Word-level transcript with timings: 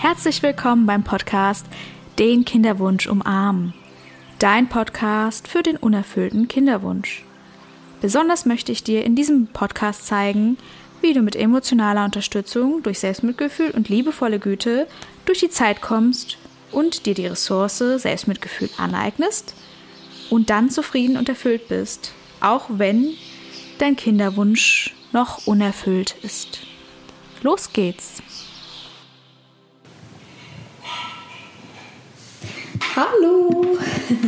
Herzlich 0.00 0.44
willkommen 0.44 0.86
beim 0.86 1.02
Podcast 1.02 1.66
Den 2.20 2.44
Kinderwunsch 2.44 3.08
umarmen. 3.08 3.74
Dein 4.38 4.68
Podcast 4.68 5.48
für 5.48 5.64
den 5.64 5.76
unerfüllten 5.76 6.46
Kinderwunsch. 6.46 7.24
Besonders 8.00 8.46
möchte 8.46 8.70
ich 8.70 8.84
dir 8.84 9.04
in 9.04 9.16
diesem 9.16 9.48
Podcast 9.48 10.06
zeigen, 10.06 10.56
wie 11.00 11.14
du 11.14 11.22
mit 11.22 11.34
emotionaler 11.34 12.04
Unterstützung 12.04 12.80
durch 12.84 13.00
Selbstmitgefühl 13.00 13.72
und 13.72 13.88
liebevolle 13.88 14.38
Güte 14.38 14.86
durch 15.24 15.40
die 15.40 15.50
Zeit 15.50 15.82
kommst 15.82 16.38
und 16.70 17.04
dir 17.04 17.14
die 17.14 17.26
Ressource 17.26 17.78
Selbstmitgefühl 17.78 18.70
aneignest 18.76 19.52
und 20.30 20.48
dann 20.48 20.70
zufrieden 20.70 21.16
und 21.16 21.28
erfüllt 21.28 21.66
bist, 21.66 22.12
auch 22.40 22.66
wenn 22.68 23.14
dein 23.78 23.96
Kinderwunsch 23.96 24.94
noch 25.12 25.48
unerfüllt 25.48 26.14
ist. 26.22 26.60
Los 27.42 27.72
geht's! 27.72 28.22
Hallo, 32.98 33.64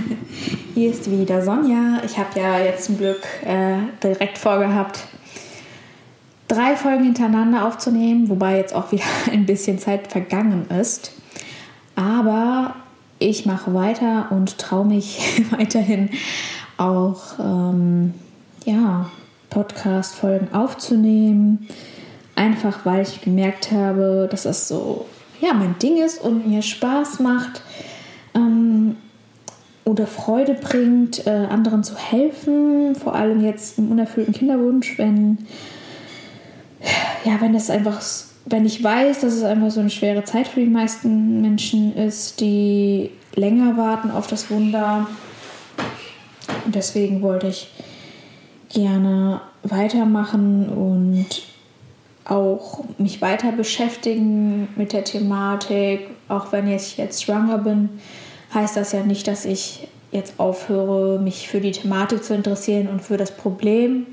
hier 0.76 0.90
ist 0.92 1.10
wieder 1.10 1.42
Sonja. 1.42 2.02
Ich 2.04 2.16
habe 2.16 2.38
ja 2.38 2.60
jetzt 2.60 2.84
zum 2.84 2.98
Glück 2.98 3.20
äh, 3.44 3.78
direkt 4.00 4.38
vorgehabt, 4.38 5.00
drei 6.46 6.76
Folgen 6.76 7.02
hintereinander 7.02 7.66
aufzunehmen, 7.66 8.28
wobei 8.28 8.58
jetzt 8.58 8.72
auch 8.72 8.92
wieder 8.92 9.02
ein 9.32 9.44
bisschen 9.44 9.80
Zeit 9.80 10.06
vergangen 10.06 10.68
ist. 10.70 11.10
Aber 11.96 12.76
ich 13.18 13.44
mache 13.44 13.74
weiter 13.74 14.28
und 14.30 14.56
traue 14.58 14.86
mich 14.86 15.18
weiterhin 15.50 16.10
auch 16.76 17.40
ähm, 17.40 18.14
ja, 18.66 19.10
Podcast-Folgen 19.48 20.54
aufzunehmen. 20.54 21.66
Einfach 22.36 22.86
weil 22.86 23.02
ich 23.02 23.20
gemerkt 23.20 23.72
habe, 23.72 24.28
dass 24.30 24.44
das 24.44 24.68
so 24.68 25.06
ja, 25.40 25.54
mein 25.54 25.76
Ding 25.80 25.96
ist 25.96 26.22
und 26.22 26.46
mir 26.46 26.62
Spaß 26.62 27.18
macht 27.18 27.62
oder 29.90 30.06
Freude 30.06 30.54
bringt, 30.54 31.26
äh, 31.26 31.30
anderen 31.30 31.84
zu 31.84 31.96
helfen. 31.96 32.94
Vor 32.94 33.14
allem 33.14 33.44
jetzt 33.44 33.78
im 33.78 33.90
unerfüllten 33.90 34.32
Kinderwunsch, 34.32 34.98
wenn 34.98 35.38
ja, 37.24 37.40
wenn 37.40 37.54
es 37.54 37.70
einfach, 37.70 38.00
wenn 38.46 38.64
ich 38.64 38.82
weiß, 38.82 39.20
dass 39.20 39.34
es 39.34 39.42
einfach 39.42 39.70
so 39.70 39.80
eine 39.80 39.90
schwere 39.90 40.24
Zeit 40.24 40.48
für 40.48 40.60
die 40.60 40.66
meisten 40.66 41.40
Menschen 41.42 41.94
ist, 41.96 42.40
die 42.40 43.10
länger 43.34 43.76
warten 43.76 44.10
auf 44.10 44.26
das 44.26 44.50
Wunder. 44.50 45.06
Und 46.64 46.74
deswegen 46.74 47.22
wollte 47.22 47.48
ich 47.48 47.70
gerne 48.72 49.40
weitermachen 49.62 50.68
und 50.68 51.26
auch 52.24 52.84
mich 52.98 53.20
weiter 53.20 53.52
beschäftigen 53.52 54.68
mit 54.76 54.92
der 54.92 55.04
Thematik. 55.04 56.08
Auch 56.28 56.52
wenn 56.52 56.68
ich 56.68 56.96
jetzt 56.96 57.24
schwanger 57.24 57.58
bin, 57.58 57.88
heißt 58.54 58.76
das 58.76 58.92
ja 58.92 59.02
nicht, 59.02 59.26
dass 59.26 59.44
ich 59.44 59.88
jetzt 60.12 60.40
aufhöre, 60.40 61.18
mich 61.20 61.48
für 61.48 61.60
die 61.60 61.72
Thematik 61.72 62.24
zu 62.24 62.34
interessieren 62.34 62.88
und 62.88 63.00
für 63.00 63.16
das 63.16 63.30
Problem, 63.36 64.06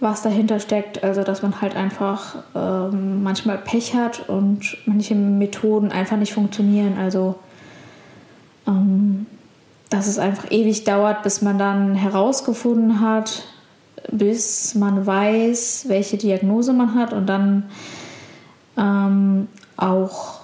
was 0.00 0.22
dahinter 0.22 0.60
steckt. 0.60 1.04
Also, 1.04 1.22
dass 1.22 1.42
man 1.42 1.60
halt 1.60 1.76
einfach 1.76 2.36
ähm, 2.54 3.22
manchmal 3.22 3.58
Pech 3.58 3.94
hat 3.94 4.28
und 4.28 4.78
manche 4.86 5.14
Methoden 5.14 5.92
einfach 5.92 6.16
nicht 6.16 6.32
funktionieren. 6.32 6.96
Also, 6.98 7.36
ähm, 8.66 9.26
dass 9.90 10.06
es 10.06 10.18
einfach 10.18 10.50
ewig 10.50 10.84
dauert, 10.84 11.22
bis 11.22 11.42
man 11.42 11.58
dann 11.58 11.94
herausgefunden 11.94 13.00
hat, 13.00 13.42
bis 14.10 14.74
man 14.74 15.04
weiß, 15.04 15.84
welche 15.88 16.16
Diagnose 16.16 16.72
man 16.72 16.94
hat 16.94 17.12
und 17.12 17.26
dann 17.26 17.64
ähm, 18.78 19.48
auch 19.76 20.39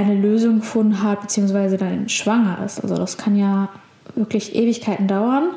eine 0.00 0.14
Lösung 0.14 0.60
gefunden 0.60 1.02
hat, 1.02 1.20
beziehungsweise 1.20 1.76
dann 1.76 2.08
schwanger 2.08 2.58
ist. 2.64 2.80
Also 2.80 2.96
das 2.96 3.16
kann 3.16 3.36
ja 3.36 3.68
wirklich 4.14 4.54
Ewigkeiten 4.54 5.06
dauern. 5.06 5.50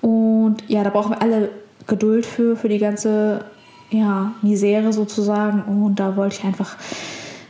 Und 0.00 0.68
ja, 0.68 0.84
da 0.84 0.90
brauchen 0.90 1.12
wir 1.12 1.22
alle 1.22 1.50
Geduld 1.86 2.26
für, 2.26 2.56
für 2.56 2.68
die 2.68 2.78
ganze 2.78 3.44
ja, 3.90 4.32
Misere 4.42 4.92
sozusagen. 4.92 5.62
Und 5.62 5.96
da 6.00 6.16
wollte 6.16 6.36
ich 6.38 6.44
einfach 6.44 6.76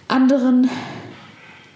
anderen, 0.09 0.69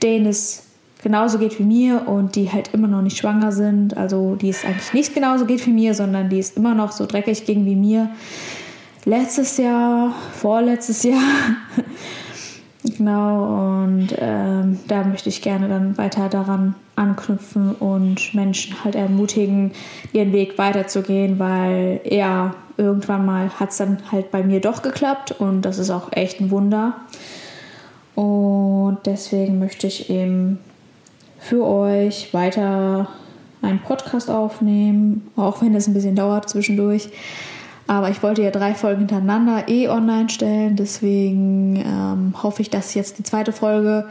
denen 0.03 0.27
es 0.27 0.65
genauso 1.03 1.39
geht 1.39 1.59
wie 1.59 1.65
mir 1.65 2.07
und 2.07 2.35
die 2.37 2.51
halt 2.51 2.71
immer 2.75 2.89
noch 2.89 3.03
nicht 3.03 3.19
schwanger 3.19 3.53
sind, 3.53 3.97
also 3.97 4.35
die 4.35 4.49
es 4.49 4.65
eigentlich 4.65 4.93
nicht 4.93 5.15
genauso 5.15 5.47
geht 5.47 5.65
wie 5.67 5.73
mir, 5.73 5.95
sondern 5.95 6.29
die 6.29 6.39
es 6.39 6.51
immer 6.51 6.75
noch 6.75 6.93
so 6.93 7.07
dreckig 7.07 7.47
ging 7.47 7.65
wie 7.65 7.77
mir. 7.77 8.11
Letztes 9.05 9.57
Jahr, 9.57 10.13
vorletztes 10.33 11.03
Jahr. 11.05 11.23
genau, 12.99 13.75
und 13.75 14.09
ähm, 14.19 14.79
da 14.87 15.05
möchte 15.05 15.29
ich 15.29 15.41
gerne 15.41 15.69
dann 15.69 15.97
weiter 15.97 16.29
daran 16.29 16.75
anknüpfen 16.97 17.73
und 17.75 18.35
Menschen 18.35 18.85
halt 18.85 18.95
ermutigen, 18.95 19.73
ihren 20.13 20.33
Weg 20.33 20.59
weiterzugehen, 20.59 21.39
weil 21.39 22.01
ja, 22.05 22.55
irgendwann 22.77 23.25
mal 23.25 23.51
hat 23.59 23.71
es 23.71 23.79
dann 23.79 23.99
halt 24.13 24.31
bei 24.31 24.43
mir 24.43 24.61
doch 24.61 24.83
geklappt 24.83 25.33
und 25.39 25.63
das 25.63 25.79
ist 25.79 25.91
auch 25.91 26.13
echt 26.13 26.41
ein 26.41 26.51
Wunder. 26.51 26.97
Und 28.15 28.99
deswegen 29.07 29.59
möchte 29.59 29.87
ich 29.87 30.11
eben 30.11 30.59
für 31.39 31.65
euch 31.65 32.35
weiter 32.35 33.09
einen 33.63 33.81
Podcast 33.81 34.31
aufnehmen, 34.31 35.31
auch 35.37 35.63
wenn 35.63 35.75
es 35.75 35.87
ein 35.87 35.95
bisschen 35.95 36.17
dauert 36.17 36.49
zwischendurch. 36.49 37.09
Aber 37.89 38.11
ich 38.11 38.23
wollte 38.23 38.43
ja 38.43 38.51
drei 38.51 38.75
Folgen 38.75 39.01
hintereinander 39.01 39.69
eh 39.69 39.89
online 39.89 40.29
stellen, 40.29 40.77
deswegen 40.77 41.77
ähm, 41.77 42.35
hoffe 42.43 42.63
ich, 42.63 42.69
dass 42.69 42.91
ich 42.91 42.97
jetzt 42.97 43.19
die 43.19 43.23
zweite 43.23 43.51
Folge 43.51 44.07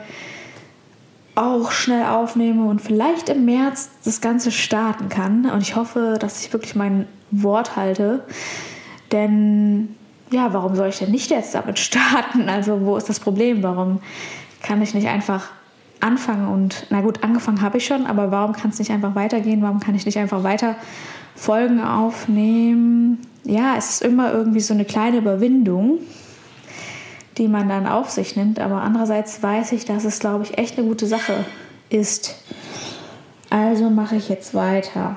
auch 1.36 1.72
schnell 1.72 2.06
aufnehme 2.06 2.66
und 2.66 2.82
vielleicht 2.82 3.30
im 3.30 3.46
März 3.46 3.92
das 4.04 4.20
Ganze 4.20 4.52
starten 4.52 5.10
kann. 5.10 5.46
Und 5.46 5.62
ich 5.62 5.76
hoffe, 5.76 6.18
dass 6.20 6.44
ich 6.44 6.52
wirklich 6.52 6.74
mein 6.74 7.08
Wort 7.30 7.76
halte. 7.76 8.24
Denn 9.12 9.96
ja, 10.32 10.52
warum 10.54 10.76
soll 10.76 10.90
ich 10.90 10.98
denn 10.98 11.12
nicht 11.12 11.30
jetzt 11.30 11.54
damit 11.54 11.78
starten? 11.80 12.50
Also 12.50 12.82
wo 12.82 12.98
ist 12.98 13.08
das 13.08 13.20
Problem? 13.20 13.62
Warum 13.62 14.00
kann 14.64 14.82
ich 14.82 14.96
nicht 14.96 15.08
einfach 15.08 15.50
anfangen 16.00 16.48
und 16.48 16.88
na 16.90 17.02
gut, 17.02 17.24
angefangen 17.24 17.62
habe 17.62 17.78
ich 17.78 17.86
schon, 17.86 18.06
aber 18.06 18.30
warum 18.32 18.54
kann 18.54 18.70
es 18.70 18.80
nicht 18.80 18.92
einfach 18.92 19.16
weitergehen? 19.16 19.62
Warum 19.62 19.80
kann 19.80 19.96
ich 19.96 20.06
nicht 20.06 20.18
einfach 20.18 20.44
weiter 20.44 20.76
Folgen 21.36 21.82
aufnehmen? 21.82 23.20
Ja, 23.48 23.76
es 23.78 23.92
ist 23.92 24.02
immer 24.02 24.34
irgendwie 24.34 24.60
so 24.60 24.74
eine 24.74 24.84
kleine 24.84 25.20
Überwindung, 25.20 26.00
die 27.38 27.48
man 27.48 27.70
dann 27.70 27.88
auf 27.88 28.10
sich 28.10 28.36
nimmt, 28.36 28.60
aber 28.60 28.82
andererseits 28.82 29.42
weiß 29.42 29.72
ich, 29.72 29.86
dass 29.86 30.04
es, 30.04 30.20
glaube 30.20 30.44
ich, 30.44 30.58
echt 30.58 30.78
eine 30.78 30.86
gute 30.86 31.08
Sache 31.08 31.46
ist. 31.90 32.44
Also 33.50 33.90
mache 33.90 34.18
ich 34.18 34.28
jetzt 34.28 34.54
weiter. 34.54 35.16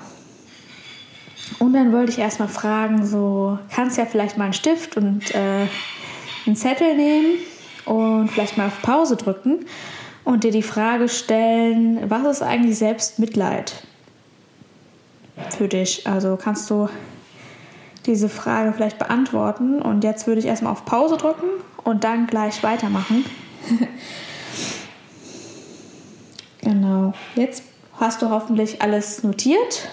Und 1.58 1.72
dann 1.72 1.92
wollte 1.92 2.12
ich 2.12 2.18
erstmal 2.20 2.46
fragen, 2.46 3.04
so 3.04 3.58
kannst 3.74 3.98
ja 3.98 4.06
vielleicht 4.06 4.38
mal 4.38 4.44
einen 4.44 4.52
Stift 4.52 4.96
und 4.96 5.34
äh, 5.34 5.66
einen 6.46 6.54
Zettel 6.54 6.96
nehmen 6.96 7.38
und 7.84 8.28
vielleicht 8.28 8.56
mal 8.56 8.68
auf 8.68 8.80
Pause 8.80 9.16
drücken 9.16 9.66
und 10.22 10.44
dir 10.44 10.52
die 10.52 10.62
Frage 10.62 11.08
stellen, 11.08 12.08
was 12.08 12.36
ist 12.36 12.42
eigentlich 12.42 12.78
Selbstmitleid 12.78 13.82
für 15.58 15.66
dich? 15.66 16.06
Also 16.06 16.38
kannst 16.40 16.70
du 16.70 16.88
diese 18.10 18.28
Frage 18.28 18.72
vielleicht 18.72 18.98
beantworten. 18.98 19.80
Und 19.80 20.04
jetzt 20.04 20.26
würde 20.26 20.40
ich 20.40 20.46
erstmal 20.46 20.72
auf 20.72 20.84
Pause 20.84 21.16
drücken 21.16 21.46
und 21.84 22.04
dann 22.04 22.26
gleich 22.26 22.62
weitermachen. 22.62 23.24
genau. 26.60 27.14
Jetzt 27.36 27.62
hast 27.98 28.20
du 28.20 28.30
hoffentlich 28.30 28.82
alles 28.82 29.22
notiert. 29.22 29.88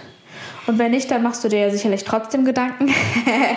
Und 0.65 0.79
wenn 0.79 0.91
nicht, 0.91 1.09
dann 1.11 1.23
machst 1.23 1.43
du 1.43 1.47
dir 1.47 1.71
sicherlich 1.71 2.03
trotzdem 2.03 2.43
Gedanken, 2.43 2.93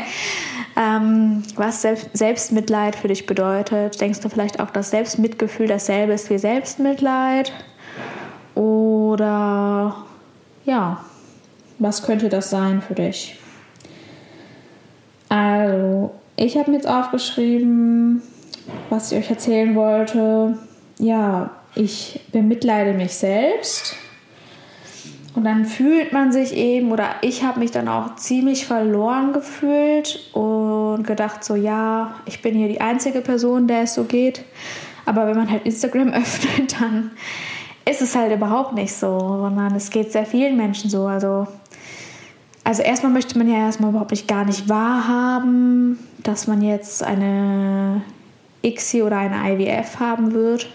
ähm, 0.77 1.42
was 1.56 1.83
Selbstmitleid 2.13 2.95
für 2.95 3.09
dich 3.09 3.27
bedeutet. 3.27 4.01
Denkst 4.01 4.21
du 4.21 4.28
vielleicht 4.28 4.60
auch, 4.60 4.71
dass 4.71 4.91
Selbstmitgefühl 4.91 5.66
dasselbe 5.66 6.13
ist 6.13 6.30
wie 6.30 6.39
Selbstmitleid? 6.39 7.53
Oder 8.54 9.97
ja, 10.65 11.04
was 11.78 12.03
könnte 12.03 12.28
das 12.28 12.51
sein 12.51 12.83
für 12.83 12.95
dich? 12.95 13.40
Also, 15.30 16.10
ich 16.36 16.59
habe 16.59 16.71
mir 16.71 16.77
jetzt 16.77 16.88
aufgeschrieben, 16.88 18.21
was 18.91 19.10
ich 19.10 19.18
euch 19.18 19.30
erzählen 19.30 19.74
wollte. 19.74 20.59
Ja, 20.98 21.50
ich 21.74 22.21
bemitleide 22.32 22.92
mich 22.92 23.15
selbst 23.15 23.97
und 25.34 25.44
dann 25.44 25.65
fühlt 25.65 26.12
man 26.12 26.32
sich 26.32 26.54
eben, 26.54 26.91
oder 26.91 27.15
ich 27.22 27.44
habe 27.44 27.60
mich 27.60 27.71
dann 27.71 27.88
auch 27.88 28.16
ziemlich 28.16 28.66
verloren 28.66 29.32
gefühlt 29.32 30.28
und 30.34 31.06
gedacht, 31.06 31.44
so 31.44 31.54
ja, 31.54 32.16
ich 32.27 32.42
bin 32.42 32.54
hier 32.54 32.68
die 32.68 32.80
einzige 32.80 33.21
Person, 33.21 33.68
der 33.68 33.82
es 33.82 33.94
so 33.94 34.04
geht. 34.04 34.44
Aber 35.06 35.27
wenn 35.27 35.36
man 35.36 35.50
halt 35.50 35.65
Instagram 35.65 36.09
öffnet, 36.12 36.80
dann 36.80 37.12
ist 37.88 38.03
es 38.03 38.16
halt 38.16 38.32
überhaupt 38.32 38.74
nicht 38.74 38.92
so, 38.92 39.18
sondern 39.18 39.74
es 39.77 39.91
geht 39.91 40.12
sehr 40.12 40.27
vielen 40.27 40.56
Menschen 40.56 40.91
so. 40.91 41.06
Also, 41.06 41.47
also 42.70 42.82
erstmal 42.82 43.10
möchte 43.10 43.36
man 43.36 43.48
ja 43.48 43.56
erstmal 43.56 43.90
überhaupt 43.90 44.12
nicht 44.12 44.28
gar 44.28 44.44
nicht 44.44 44.68
wahrhaben, 44.68 45.98
dass 46.22 46.46
man 46.46 46.62
jetzt 46.62 47.02
eine 47.02 48.02
ICSI 48.62 49.02
oder 49.02 49.18
eine 49.18 49.54
IWF 49.54 49.98
haben 49.98 50.34
wird. 50.34 50.68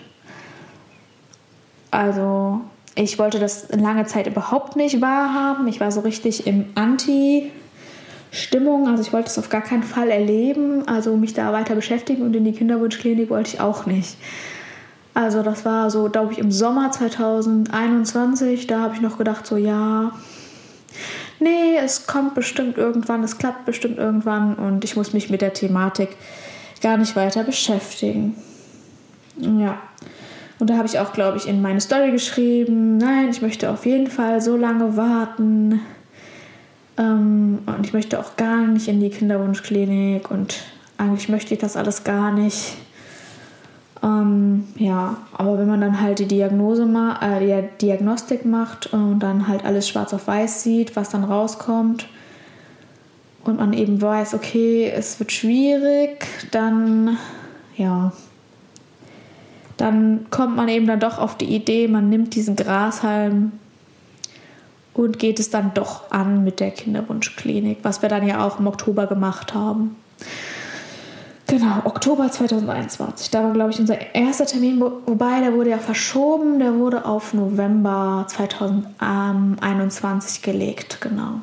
Also 1.92 2.60
ich 2.96 3.18
wollte 3.18 3.40
das 3.40 3.70
lange 3.70 4.06
Zeit 4.08 4.28
überhaupt 4.28 4.76
nicht 4.76 5.00
wahrhaben. 5.00 5.70
Ich 5.70 5.80
war 5.80 5.90
so 5.90 6.02
richtig 6.02 6.46
im 6.46 6.66
Anti-Stimmung. 6.76 8.90
Also 8.90 9.02
ich 9.02 9.14
wollte 9.14 9.30
es 9.30 9.40
auf 9.40 9.48
gar 9.48 9.62
keinen 9.62 9.84
Fall 9.84 10.10
erleben. 10.10 10.86
Also 10.90 11.16
mich 11.16 11.34
da 11.34 11.54
weiter 11.54 11.76
beschäftigen 11.76 12.24
und 12.24 12.36
in 12.36 12.44
die 12.44 12.52
Kinderwunschklinik 12.52 13.30
wollte 13.30 13.52
ich 13.54 13.62
auch 13.62 13.86
nicht. 13.86 14.18
Also 15.14 15.44
das 15.44 15.64
war 15.64 15.90
so, 15.90 16.10
glaube 16.10 16.34
ich, 16.34 16.40
im 16.40 16.52
Sommer 16.52 16.92
2021. 16.92 18.68
Da 18.68 18.82
habe 18.82 18.96
ich 18.96 19.02
noch 19.02 19.18
gedacht, 19.18 19.48
so 19.48 19.56
ja, 19.56 20.12
nee, 21.40 21.78
es 21.78 22.08
kommt 22.08 22.36
bestimmt 22.36 22.78
irgendwann, 22.78 23.24
es 23.24 23.38
klappt 23.38 23.66
bestimmt 23.66 23.98
irgendwann 23.98 24.56
und 24.56 24.84
ich 24.84 24.96
muss 24.96 25.14
mich 25.14 25.30
mit 25.30 25.42
der 25.42 25.54
Thematik 25.54 26.10
gar 26.82 26.98
nicht 26.98 27.16
weiter 27.16 27.44
beschäftigen. 27.44 28.36
Ja. 29.38 29.82
Und 30.60 30.70
da 30.70 30.78
habe 30.78 30.88
ich 30.88 31.00
auch, 31.00 31.12
glaube 31.12 31.38
ich, 31.38 31.48
in 31.48 31.62
meine 31.62 31.82
Story 31.82 32.12
geschrieben, 32.12 32.98
nein, 32.98 33.30
ich 33.30 33.42
möchte 33.42 33.70
auf 33.70 33.86
jeden 33.86 34.08
Fall 34.08 34.40
so 34.42 34.56
lange 34.56 34.96
warten. 34.96 35.82
Ähm, 36.98 37.60
und 37.66 37.86
ich 37.86 37.94
möchte 37.94 38.20
auch 38.20 38.38
gar 38.38 38.66
nicht 38.68 38.88
in 38.88 39.02
die 39.02 39.10
Kinderwunschklinik 39.10 40.32
und 40.32 40.60
eigentlich 40.98 41.28
möchte 41.28 41.54
ich 41.54 41.60
das 41.60 41.76
alles 41.76 42.04
gar 42.06 42.32
nicht. 42.32 42.76
Ähm, 44.06 44.68
ja, 44.76 45.18
aber 45.34 45.58
wenn 45.58 45.68
man 45.68 45.82
dann 45.82 46.00
halt 46.00 46.20
die 46.20 46.28
Diagnose 46.28 46.86
ma 46.86 47.20
äh, 47.22 47.40
die 47.40 47.88
Diagnostik 47.88 48.46
macht 48.46 48.94
und 48.94 49.20
dann 49.20 49.48
halt 49.48 49.66
alles 49.66 49.90
schwarz 49.90 50.14
auf 50.14 50.28
weiß 50.28 50.62
sieht, 50.62 50.96
was 50.96 51.10
dann 51.10 51.24
rauskommt 51.24 52.08
und 53.44 53.58
man 53.58 53.74
eben 53.74 54.00
weiß, 54.00 54.36
okay, 54.36 54.92
es 54.96 55.20
wird 55.20 55.32
schwierig, 55.32 56.28
dann 56.52 57.18
ja, 57.78 58.14
dann 59.78 60.28
kommt 60.30 60.56
man 60.56 60.70
eben 60.70 60.86
dann 60.86 61.00
doch 61.00 61.18
auf 61.18 61.36
die 61.36 61.56
Idee, 61.56 61.88
man 61.88 62.08
nimmt 62.08 62.36
diesen 62.36 62.56
Grashalm 62.56 63.54
und 64.94 65.18
geht 65.18 65.40
es 65.40 65.50
dann 65.50 65.74
doch 65.74 66.12
an 66.12 66.44
mit 66.44 66.60
der 66.60 66.70
Kinderwunschklinik, 66.70 67.80
was 67.82 68.04
wir 68.04 68.10
dann 68.10 68.28
ja 68.28 68.46
auch 68.46 68.60
im 68.60 68.68
Oktober 68.68 69.08
gemacht 69.08 69.56
haben. 69.56 69.96
Genau, 71.48 71.82
Oktober 71.84 72.32
2021. 72.32 73.30
Da 73.30 73.44
war, 73.44 73.54
glaube 73.54 73.70
ich, 73.70 73.80
unser 73.80 74.16
erster 74.16 74.48
Termin, 74.48 74.82
wobei 74.82 75.42
der 75.42 75.54
wurde 75.54 75.70
ja 75.70 75.78
verschoben, 75.78 76.58
der 76.58 76.74
wurde 76.76 77.06
auf 77.06 77.36
November 77.36 78.26
2021 78.28 80.42
gelegt, 80.42 81.02
genau. 81.02 81.42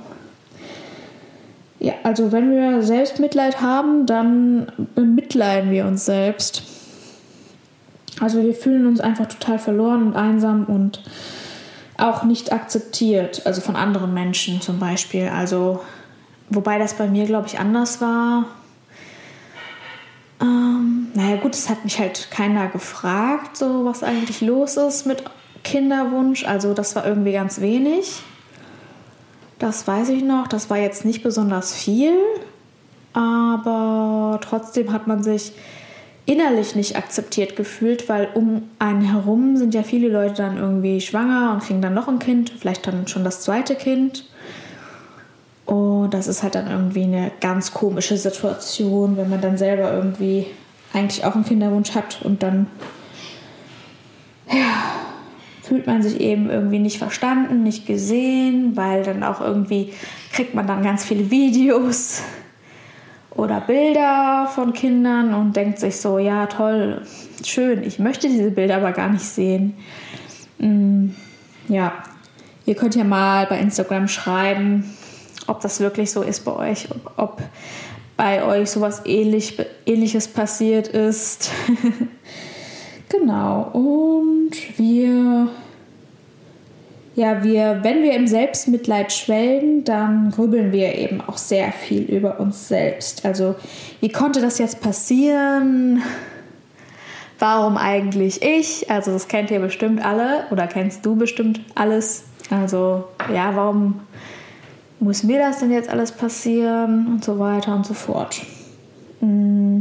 Ja, 1.78 1.92
also 2.02 2.32
wenn 2.32 2.50
wir 2.50 2.82
Selbstmitleid 2.82 3.60
haben, 3.60 4.06
dann 4.06 4.72
bemitleiden 4.94 5.70
wir 5.70 5.86
uns 5.86 6.04
selbst. 6.04 6.64
Also 8.20 8.42
wir 8.42 8.54
fühlen 8.54 8.86
uns 8.86 9.00
einfach 9.00 9.26
total 9.26 9.60
verloren 9.60 10.08
und 10.08 10.16
einsam 10.16 10.64
und 10.64 11.00
auch 11.96 12.24
nicht 12.24 12.52
akzeptiert, 12.52 13.46
also 13.46 13.60
von 13.60 13.76
anderen 13.76 14.12
Menschen 14.14 14.60
zum 14.60 14.80
Beispiel. 14.80 15.28
Also, 15.28 15.80
wobei 16.50 16.78
das 16.78 16.94
bei 16.94 17.06
mir, 17.06 17.26
glaube 17.26 17.46
ich, 17.46 17.60
anders 17.60 18.00
war 18.00 18.46
ähm, 20.42 21.08
naja, 21.14 21.36
gut, 21.36 21.54
es 21.54 21.68
hat 21.70 21.84
mich 21.84 21.98
halt 21.98 22.30
keiner 22.30 22.68
gefragt, 22.68 23.56
so 23.56 23.84
was 23.84 24.02
eigentlich 24.02 24.40
los 24.40 24.76
ist 24.76 25.06
mit 25.06 25.22
Kinderwunsch. 25.62 26.44
Also, 26.44 26.74
das 26.74 26.96
war 26.96 27.06
irgendwie 27.06 27.32
ganz 27.32 27.60
wenig. 27.60 28.22
Das 29.58 29.86
weiß 29.86 30.08
ich 30.08 30.24
noch. 30.24 30.48
Das 30.48 30.68
war 30.70 30.78
jetzt 30.78 31.04
nicht 31.04 31.22
besonders 31.22 31.72
viel. 31.72 32.18
Aber 33.12 34.40
trotzdem 34.42 34.92
hat 34.92 35.06
man 35.06 35.22
sich 35.22 35.52
innerlich 36.26 36.74
nicht 36.74 36.96
akzeptiert 36.96 37.56
gefühlt, 37.56 38.08
weil 38.08 38.28
um 38.34 38.70
einen 38.78 39.02
herum 39.02 39.56
sind 39.56 39.74
ja 39.74 39.82
viele 39.82 40.08
Leute 40.08 40.34
dann 40.42 40.56
irgendwie 40.56 41.00
schwanger 41.00 41.52
und 41.52 41.62
kriegen 41.62 41.82
dann 41.82 41.94
noch 41.94 42.08
ein 42.08 42.18
Kind, 42.18 42.50
vielleicht 42.58 42.86
dann 42.86 43.08
schon 43.08 43.24
das 43.24 43.40
zweite 43.42 43.74
Kind. 43.74 44.24
Und 45.64 46.12
das 46.12 46.26
ist 46.26 46.42
halt 46.42 46.54
dann 46.54 46.70
irgendwie 46.70 47.04
eine 47.04 47.30
ganz 47.40 47.72
komische 47.72 48.16
Situation, 48.16 49.16
wenn 49.16 49.30
man 49.30 49.40
dann 49.40 49.56
selber 49.56 49.92
irgendwie 49.92 50.46
eigentlich 50.92 51.24
auch 51.24 51.34
einen 51.34 51.44
Kinderwunsch 51.44 51.94
hat 51.94 52.20
und 52.22 52.42
dann 52.42 52.66
ja, 54.50 54.82
fühlt 55.62 55.86
man 55.86 56.02
sich 56.02 56.20
eben 56.20 56.50
irgendwie 56.50 56.78
nicht 56.78 56.98
verstanden, 56.98 57.62
nicht 57.62 57.86
gesehen, 57.86 58.76
weil 58.76 59.02
dann 59.02 59.22
auch 59.22 59.40
irgendwie 59.40 59.92
kriegt 60.32 60.54
man 60.54 60.66
dann 60.66 60.82
ganz 60.82 61.04
viele 61.04 61.30
Videos 61.30 62.22
oder 63.30 63.60
Bilder 63.60 64.50
von 64.54 64.72
Kindern 64.72 65.32
und 65.32 65.56
denkt 65.56 65.78
sich 65.78 65.96
so, 65.96 66.18
ja 66.18 66.46
toll, 66.46 67.02
schön, 67.44 67.82
ich 67.84 67.98
möchte 67.98 68.28
diese 68.28 68.50
Bilder 68.50 68.76
aber 68.76 68.92
gar 68.92 69.08
nicht 69.08 69.24
sehen. 69.24 69.74
Mm, 70.58 71.10
ja, 71.68 71.94
ihr 72.66 72.74
könnt 72.74 72.94
ja 72.94 73.04
mal 73.04 73.46
bei 73.46 73.58
Instagram 73.58 74.08
schreiben, 74.08 74.84
ob 75.48 75.60
das 75.60 75.80
wirklich 75.80 76.10
so 76.10 76.22
ist 76.22 76.44
bei 76.44 76.70
euch, 76.70 76.88
ob, 76.90 77.18
ob 77.18 77.42
bei 78.16 78.44
euch 78.44 78.70
sowas 78.70 79.02
ähnlich, 79.04 79.58
ähnliches 79.86 80.28
passiert 80.28 80.88
ist. 80.88 81.50
genau. 83.08 83.70
Und 83.72 84.52
wir, 84.78 85.48
ja, 87.14 87.42
wir, 87.42 87.80
wenn 87.82 88.02
wir 88.02 88.14
im 88.14 88.26
Selbstmitleid 88.26 89.12
schwelgen, 89.12 89.84
dann 89.84 90.30
grübeln 90.30 90.72
wir 90.72 90.94
eben 90.94 91.20
auch 91.20 91.38
sehr 91.38 91.72
viel 91.72 92.02
über 92.02 92.38
uns 92.38 92.68
selbst. 92.68 93.24
Also, 93.24 93.54
wie 94.00 94.10
konnte 94.10 94.40
das 94.40 94.58
jetzt 94.58 94.80
passieren? 94.80 96.02
Warum 97.38 97.76
eigentlich 97.76 98.42
ich? 98.42 98.88
Also, 98.90 99.10
das 99.10 99.26
kennt 99.26 99.50
ihr 99.50 99.58
bestimmt 99.58 100.04
alle 100.04 100.44
oder 100.50 100.66
kennst 100.66 101.04
du 101.04 101.16
bestimmt 101.16 101.60
alles. 101.74 102.24
Also, 102.50 103.04
ja, 103.34 103.56
warum 103.56 104.00
muss 105.02 105.24
mir 105.24 105.40
das 105.40 105.58
denn 105.58 105.72
jetzt 105.72 105.88
alles 105.88 106.12
passieren 106.12 107.08
und 107.08 107.24
so 107.24 107.38
weiter 107.38 107.74
und 107.74 107.84
so 107.84 107.92
fort. 107.92 108.40
Mm. 109.20 109.80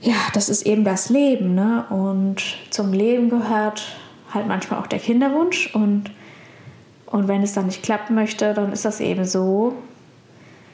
Ja, 0.00 0.14
das 0.32 0.48
ist 0.48 0.62
eben 0.62 0.84
das 0.84 1.08
Leben, 1.08 1.54
ne? 1.54 1.86
Und 1.90 2.42
zum 2.70 2.92
Leben 2.92 3.30
gehört 3.30 3.96
halt 4.32 4.46
manchmal 4.46 4.80
auch 4.80 4.86
der 4.86 4.98
Kinderwunsch 4.98 5.74
und, 5.74 6.10
und 7.06 7.26
wenn 7.26 7.42
es 7.42 7.54
dann 7.54 7.66
nicht 7.66 7.82
klappen 7.82 8.14
möchte, 8.14 8.54
dann 8.54 8.72
ist 8.72 8.84
das 8.84 9.00
eben 9.00 9.24
so. 9.24 9.74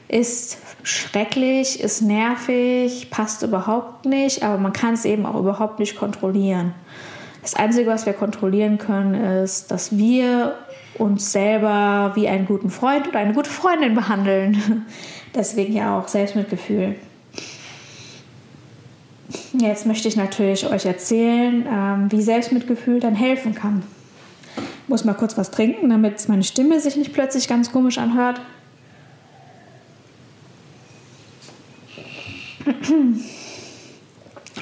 Ist 0.07 0.57
schrecklich, 0.83 1.79
ist 1.79 2.01
nervig, 2.01 3.09
passt 3.09 3.43
überhaupt 3.43 4.05
nicht, 4.05 4.43
aber 4.43 4.57
man 4.57 4.73
kann 4.73 4.93
es 4.93 5.05
eben 5.05 5.25
auch 5.25 5.39
überhaupt 5.39 5.79
nicht 5.79 5.95
kontrollieren. 5.95 6.73
Das 7.41 7.55
Einzige, 7.55 7.89
was 7.89 8.05
wir 8.05 8.13
kontrollieren 8.13 8.77
können, 8.77 9.15
ist, 9.15 9.71
dass 9.71 9.97
wir 9.97 10.55
uns 11.01 11.31
selber 11.31 12.11
wie 12.15 12.27
einen 12.27 12.45
guten 12.45 12.69
Freund 12.69 13.07
oder 13.07 13.19
eine 13.19 13.33
gute 13.33 13.49
Freundin 13.49 13.95
behandeln. 13.95 14.85
Deswegen 15.35 15.73
ja 15.73 15.97
auch 15.97 16.07
Selbstmitgefühl. 16.07 16.95
Jetzt 19.53 19.85
möchte 19.85 20.07
ich 20.07 20.15
natürlich 20.15 20.69
euch 20.69 20.85
erzählen, 20.85 21.65
ähm, 21.69 22.11
wie 22.11 22.21
Selbstmitgefühl 22.21 22.99
dann 22.99 23.15
helfen 23.15 23.55
kann. 23.55 23.83
Ich 24.83 24.89
muss 24.89 25.05
mal 25.05 25.13
kurz 25.13 25.37
was 25.37 25.51
trinken, 25.51 25.89
damit 25.89 26.27
meine 26.27 26.43
Stimme 26.43 26.79
sich 26.79 26.97
nicht 26.97 27.13
plötzlich 27.13 27.47
ganz 27.47 27.71
komisch 27.71 27.97
anhört. 27.97 28.41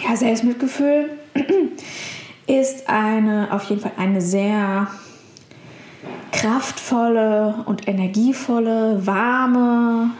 Ja, 0.07 0.15
Selbstmitgefühl 0.15 1.11
ist 2.47 2.89
eine, 2.89 3.49
auf 3.51 3.65
jeden 3.65 3.79
Fall 3.79 3.91
eine 3.97 4.21
sehr 4.21 4.87
kraftvolle 6.31 7.63
und 7.65 7.87
energievolle, 7.87 9.05
warme, 9.05 10.11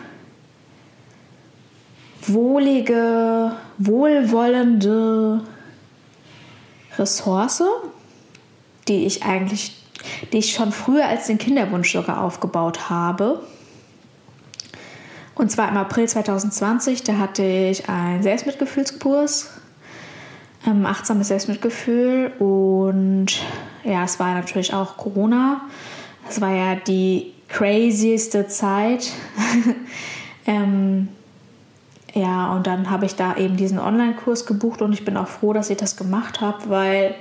wohlige, 2.22 3.54
wohlwollende 3.78 5.42
Ressource, 6.98 7.64
die 8.88 9.06
ich 9.06 9.24
eigentlich, 9.24 9.84
die 10.32 10.40
ich 10.40 10.54
schon 10.54 10.72
früher 10.72 11.06
als 11.06 11.28
den 11.28 11.38
Kinderwunsch 11.38 11.92
sogar 11.92 12.22
aufgebaut 12.22 12.90
habe. 12.90 13.42
Und 15.36 15.50
zwar 15.50 15.70
im 15.70 15.78
April 15.78 16.08
2020, 16.08 17.04
da 17.04 17.18
hatte 17.18 17.44
ich 17.44 17.88
einen 17.88 18.22
Selbstmitgefühlskurs, 18.24 19.50
ähm, 20.68 20.86
achtsames 20.86 21.30
Selbstmitgefühl 21.30 22.34
und 22.40 23.28
ja, 23.86 24.04
es 24.04 24.20
war 24.20 24.34
natürlich 24.34 24.74
auch 24.74 24.98
Corona. 24.98 25.62
Das 26.30 26.42
war 26.42 26.54
ja 26.54 26.76
die 26.76 27.34
crazyste 27.48 28.46
Zeit. 28.48 29.10
ähm, 30.46 31.08
ja, 32.14 32.54
und 32.54 32.68
dann 32.68 32.92
habe 32.92 33.08
ich 33.08 33.16
da 33.16 33.36
eben 33.36 33.58
diesen 33.58 33.80
Online-Kurs 33.80 34.46
gebucht 34.46 34.84
und 34.84 34.94
ich 34.94 35.04
bin 35.04 35.18
auch 35.18 35.28
froh, 35.28 35.54
dass 35.54 35.72
ich 35.72 35.78
das 35.78 35.98
gemacht 35.98 36.40
habe, 36.40 36.70
weil 36.70 37.16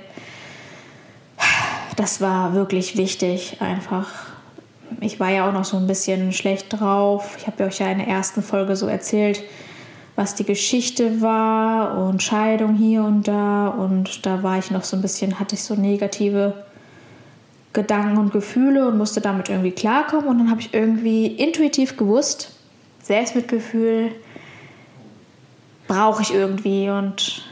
das 1.95 2.21
war 2.21 2.53
wirklich 2.53 2.97
wichtig 2.97 3.57
einfach. 3.61 4.11
Ich 5.01 5.19
war 5.19 5.31
ja 5.31 5.49
auch 5.49 5.53
noch 5.53 5.65
so 5.65 5.77
ein 5.77 5.87
bisschen 5.87 6.31
schlecht 6.31 6.67
drauf. 6.79 7.35
Ich 7.39 7.47
habe 7.47 7.63
euch 7.63 7.79
ja 7.79 7.89
in 7.89 7.97
der 7.97 8.07
ersten 8.07 8.43
Folge 8.43 8.75
so 8.75 8.85
erzählt, 8.85 9.41
was 10.15 10.35
die 10.35 10.43
Geschichte 10.45 11.19
war 11.19 11.97
und 11.97 12.21
Scheidung 12.21 12.75
hier 12.75 13.03
und 13.03 13.27
da. 13.27 13.69
Und 13.69 14.27
da 14.27 14.43
war 14.43 14.59
ich 14.59 14.69
noch 14.69 14.83
so 14.83 14.95
ein 14.95 15.01
bisschen, 15.01 15.39
hatte 15.39 15.55
ich 15.55 15.63
so 15.63 15.73
negative 15.73 16.68
Gedanken 17.73 18.17
und 18.17 18.31
Gefühle 18.31 18.87
und 18.87 18.97
musste 18.97 19.21
damit 19.21 19.49
irgendwie 19.49 19.71
klarkommen. 19.71 20.27
Und 20.27 20.39
dann 20.39 20.49
habe 20.51 20.61
ich 20.61 20.73
irgendwie 20.73 21.27
intuitiv 21.27 21.97
gewusst, 21.97 22.55
Selbstmitgefühl 23.01 24.11
brauche 25.87 26.21
ich 26.21 26.33
irgendwie 26.33 26.89
und 26.89 27.43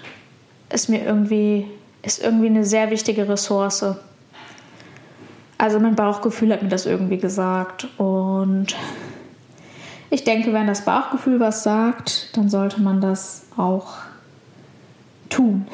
ist 0.71 0.89
mir 0.89 1.03
irgendwie, 1.03 1.65
ist 2.03 2.23
irgendwie 2.23 2.47
eine 2.47 2.63
sehr 2.63 2.91
wichtige 2.91 3.27
Ressource. 3.27 3.83
Also 5.57 5.79
mein 5.79 5.95
Bauchgefühl 5.95 6.53
hat 6.53 6.61
mir 6.61 6.69
das 6.69 6.85
irgendwie 6.85 7.17
gesagt. 7.17 7.87
Und 7.97 8.75
ich 10.09 10.23
denke, 10.23 10.53
wenn 10.53 10.67
das 10.67 10.85
Bauchgefühl 10.85 11.39
was 11.39 11.63
sagt, 11.63 12.37
dann 12.37 12.49
sollte 12.49 12.79
man 12.79 13.01
das 13.01 13.45
auch 13.57 13.95
tun. 15.29 15.67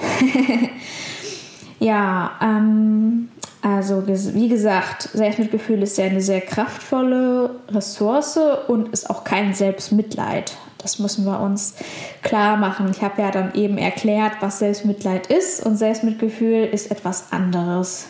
ja, 1.79 2.31
ähm, 2.41 3.29
also 3.63 4.03
wie 4.05 4.50
gesagt, 4.50 5.03
Selbstmitgefühl 5.13 5.82
ist 5.84 5.98
ja 5.98 6.03
eine 6.03 6.20
sehr 6.20 6.41
kraftvolle 6.41 7.51
Ressource 7.70 8.38
und 8.67 8.89
ist 8.89 9.10
auch 9.10 9.24
kein 9.24 9.53
Selbstmitleid. 9.53 10.58
Das 10.79 11.00
müssen 11.00 11.24
wir 11.24 11.39
uns 11.39 11.75
klar 12.24 12.58
machen. 12.58 12.91
Ich 12.91 13.01
habe 13.01 13.22
ja 13.22 13.32
dann 13.32 13.53
eben 13.53 13.77
erklärt, 13.77 14.34
was 14.41 14.60
Selbstmitleid 14.60 15.27
ist 15.27 15.65
und 15.65 15.77
Selbstmitgefühl 15.77 16.65
ist 16.65 16.91
etwas 16.91 17.32
anderes. 17.32 18.08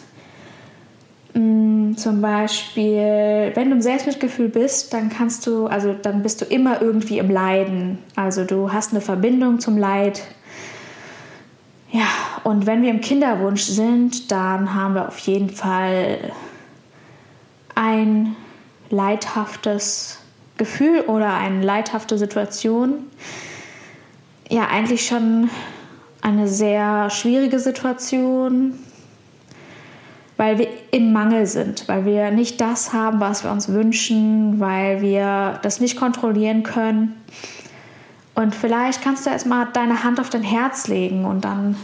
Mm, 1.35 1.93
zum 1.97 2.19
Beispiel, 2.19 3.51
wenn 3.53 3.69
du 3.69 3.75
im 3.75 3.81
Selbstmitgefühl 3.83 4.49
bist, 4.49 4.91
dann 4.91 5.09
kannst 5.09 5.45
du, 5.45 5.67
also 5.67 5.93
dann 5.93 6.23
bist 6.23 6.41
du 6.41 6.45
immer 6.45 6.81
irgendwie 6.81 7.19
im 7.19 7.29
Leiden. 7.29 7.99
Also 8.15 8.43
du 8.43 8.73
hast 8.73 8.89
eine 8.89 9.01
Verbindung 9.01 9.59
zum 9.59 9.77
Leid 9.77 10.23
ja, 11.93 12.07
und 12.43 12.65
wenn 12.65 12.81
wir 12.81 12.89
im 12.89 13.01
Kinderwunsch 13.01 13.61
sind, 13.61 14.31
dann 14.31 14.73
haben 14.73 14.95
wir 14.95 15.07
auf 15.07 15.19
jeden 15.19 15.51
Fall 15.51 16.31
ein 17.75 18.35
leidhaftes 18.89 20.17
Gefühl 20.57 21.01
oder 21.01 21.35
eine 21.35 21.63
leidhafte 21.63 22.17
Situation. 22.17 22.95
Ja, 24.49 24.69
eigentlich 24.69 25.05
schon 25.05 25.51
eine 26.23 26.47
sehr 26.47 27.11
schwierige 27.11 27.59
Situation, 27.59 28.73
weil 30.35 30.57
wir 30.57 30.69
im 30.89 31.13
Mangel 31.13 31.45
sind, 31.45 31.87
weil 31.87 32.05
wir 32.05 32.31
nicht 32.31 32.59
das 32.59 32.91
haben, 32.91 33.19
was 33.19 33.43
wir 33.43 33.51
uns 33.51 33.69
wünschen, 33.69 34.59
weil 34.59 35.01
wir 35.01 35.59
das 35.61 35.79
nicht 35.79 35.95
kontrollieren 35.95 36.63
können 36.63 37.15
und 38.35 38.55
vielleicht 38.55 39.01
kannst 39.01 39.25
du 39.25 39.29
erstmal 39.29 39.67
deine 39.73 40.03
Hand 40.03 40.19
auf 40.19 40.29
dein 40.29 40.43
Herz 40.43 40.87
legen 40.87 41.25
und 41.25 41.41
dann 41.45 41.75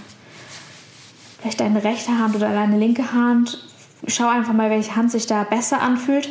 vielleicht 1.39 1.60
deine 1.60 1.84
rechte 1.84 2.18
Hand 2.18 2.36
oder 2.36 2.50
deine 2.50 2.77
linke 2.77 3.13
Hand. 3.13 3.63
Schau 4.08 4.27
einfach 4.27 4.53
mal, 4.53 4.70
welche 4.70 4.96
Hand 4.96 5.12
sich 5.12 5.27
da 5.27 5.44
besser 5.44 5.82
anfühlt. 5.82 6.29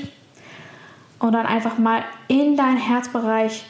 Und 1.21 1.33
dann 1.33 1.47
einfach 1.47 1.79
mal 1.79 2.05
in 2.29 2.57
deinen 2.57 2.79
Herzbereich 2.79 3.65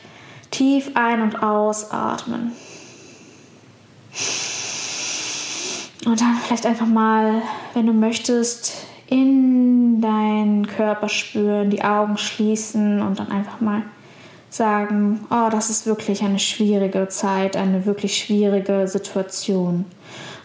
tief 0.50 0.90
ein- 0.94 1.22
und 1.22 1.42
ausatmen. 1.42 2.52
Und 6.06 6.20
dann 6.20 6.36
vielleicht 6.44 6.66
einfach 6.66 6.86
mal, 6.86 7.42
wenn 7.74 7.86
du 7.86 7.92
möchtest, 7.92 8.86
in 9.06 10.00
deinen 10.00 10.66
Körper 10.66 11.08
spüren, 11.08 11.70
die 11.70 11.82
Augen 11.82 12.18
schließen 12.18 13.00
und 13.00 13.18
dann 13.18 13.30
einfach 13.30 13.60
mal 13.60 13.82
sagen, 14.50 15.20
oh, 15.30 15.48
das 15.50 15.70
ist 15.70 15.86
wirklich 15.86 16.22
eine 16.22 16.38
schwierige 16.38 17.08
Zeit, 17.08 17.56
eine 17.56 17.86
wirklich 17.86 18.16
schwierige 18.16 18.88
Situation. 18.88 19.84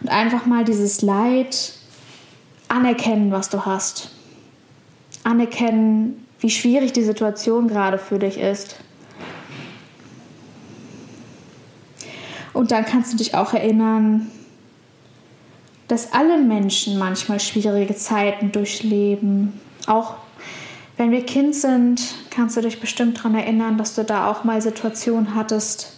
Und 0.00 0.08
einfach 0.08 0.46
mal 0.46 0.64
dieses 0.64 1.02
Leid 1.02 1.72
anerkennen, 2.68 3.32
was 3.32 3.48
du 3.48 3.64
hast. 3.64 4.10
Anerkennen, 5.22 6.26
wie 6.40 6.50
schwierig 6.50 6.92
die 6.92 7.04
Situation 7.04 7.68
gerade 7.68 7.98
für 7.98 8.18
dich 8.18 8.38
ist. 8.38 8.76
Und 12.52 12.70
dann 12.70 12.84
kannst 12.84 13.12
du 13.12 13.16
dich 13.16 13.34
auch 13.34 13.52
erinnern, 13.52 14.30
dass 15.88 16.12
alle 16.12 16.38
Menschen 16.38 16.98
manchmal 16.98 17.40
schwierige 17.40 17.94
Zeiten 17.96 18.52
durchleben, 18.52 19.60
auch 19.86 20.14
wenn 20.96 21.10
wir 21.10 21.26
Kind 21.26 21.54
sind, 21.54 22.00
kannst 22.30 22.56
du 22.56 22.60
dich 22.60 22.80
bestimmt 22.80 23.18
daran 23.18 23.34
erinnern, 23.34 23.78
dass 23.78 23.94
du 23.94 24.04
da 24.04 24.30
auch 24.30 24.44
mal 24.44 24.62
Situationen 24.62 25.34
hattest, 25.34 25.94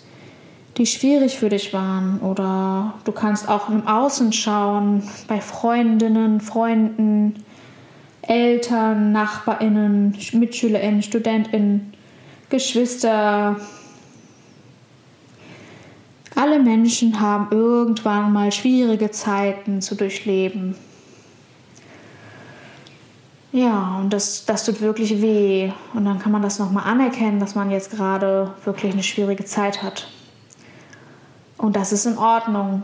die 0.78 0.86
schwierig 0.86 1.38
für 1.38 1.48
dich 1.50 1.72
waren. 1.72 2.20
Oder 2.20 2.94
du 3.04 3.12
kannst 3.12 3.48
auch 3.48 3.68
im 3.68 3.86
Außen 3.86 4.32
schauen, 4.32 5.02
bei 5.28 5.40
Freundinnen, 5.40 6.40
Freunden, 6.40 7.44
Eltern, 8.22 9.12
Nachbarinnen, 9.12 10.16
Mitschülerinnen, 10.32 11.02
Studentinnen, 11.02 11.92
Geschwister. 12.48 13.56
Alle 16.34 16.58
Menschen 16.58 17.20
haben 17.20 17.48
irgendwann 17.50 18.32
mal 18.32 18.50
schwierige 18.50 19.10
Zeiten 19.10 19.80
zu 19.80 19.94
durchleben. 19.94 20.74
Ja, 23.56 23.96
und 24.02 24.12
das, 24.12 24.44
das 24.44 24.66
tut 24.66 24.82
wirklich 24.82 25.22
weh. 25.22 25.72
Und 25.94 26.04
dann 26.04 26.18
kann 26.18 26.30
man 26.30 26.42
das 26.42 26.58
nochmal 26.58 26.84
anerkennen, 26.84 27.40
dass 27.40 27.54
man 27.54 27.70
jetzt 27.70 27.90
gerade 27.90 28.52
wirklich 28.66 28.92
eine 28.92 29.02
schwierige 29.02 29.46
Zeit 29.46 29.82
hat. 29.82 30.08
Und 31.56 31.74
das 31.74 31.90
ist 31.90 32.04
in 32.04 32.18
Ordnung. 32.18 32.82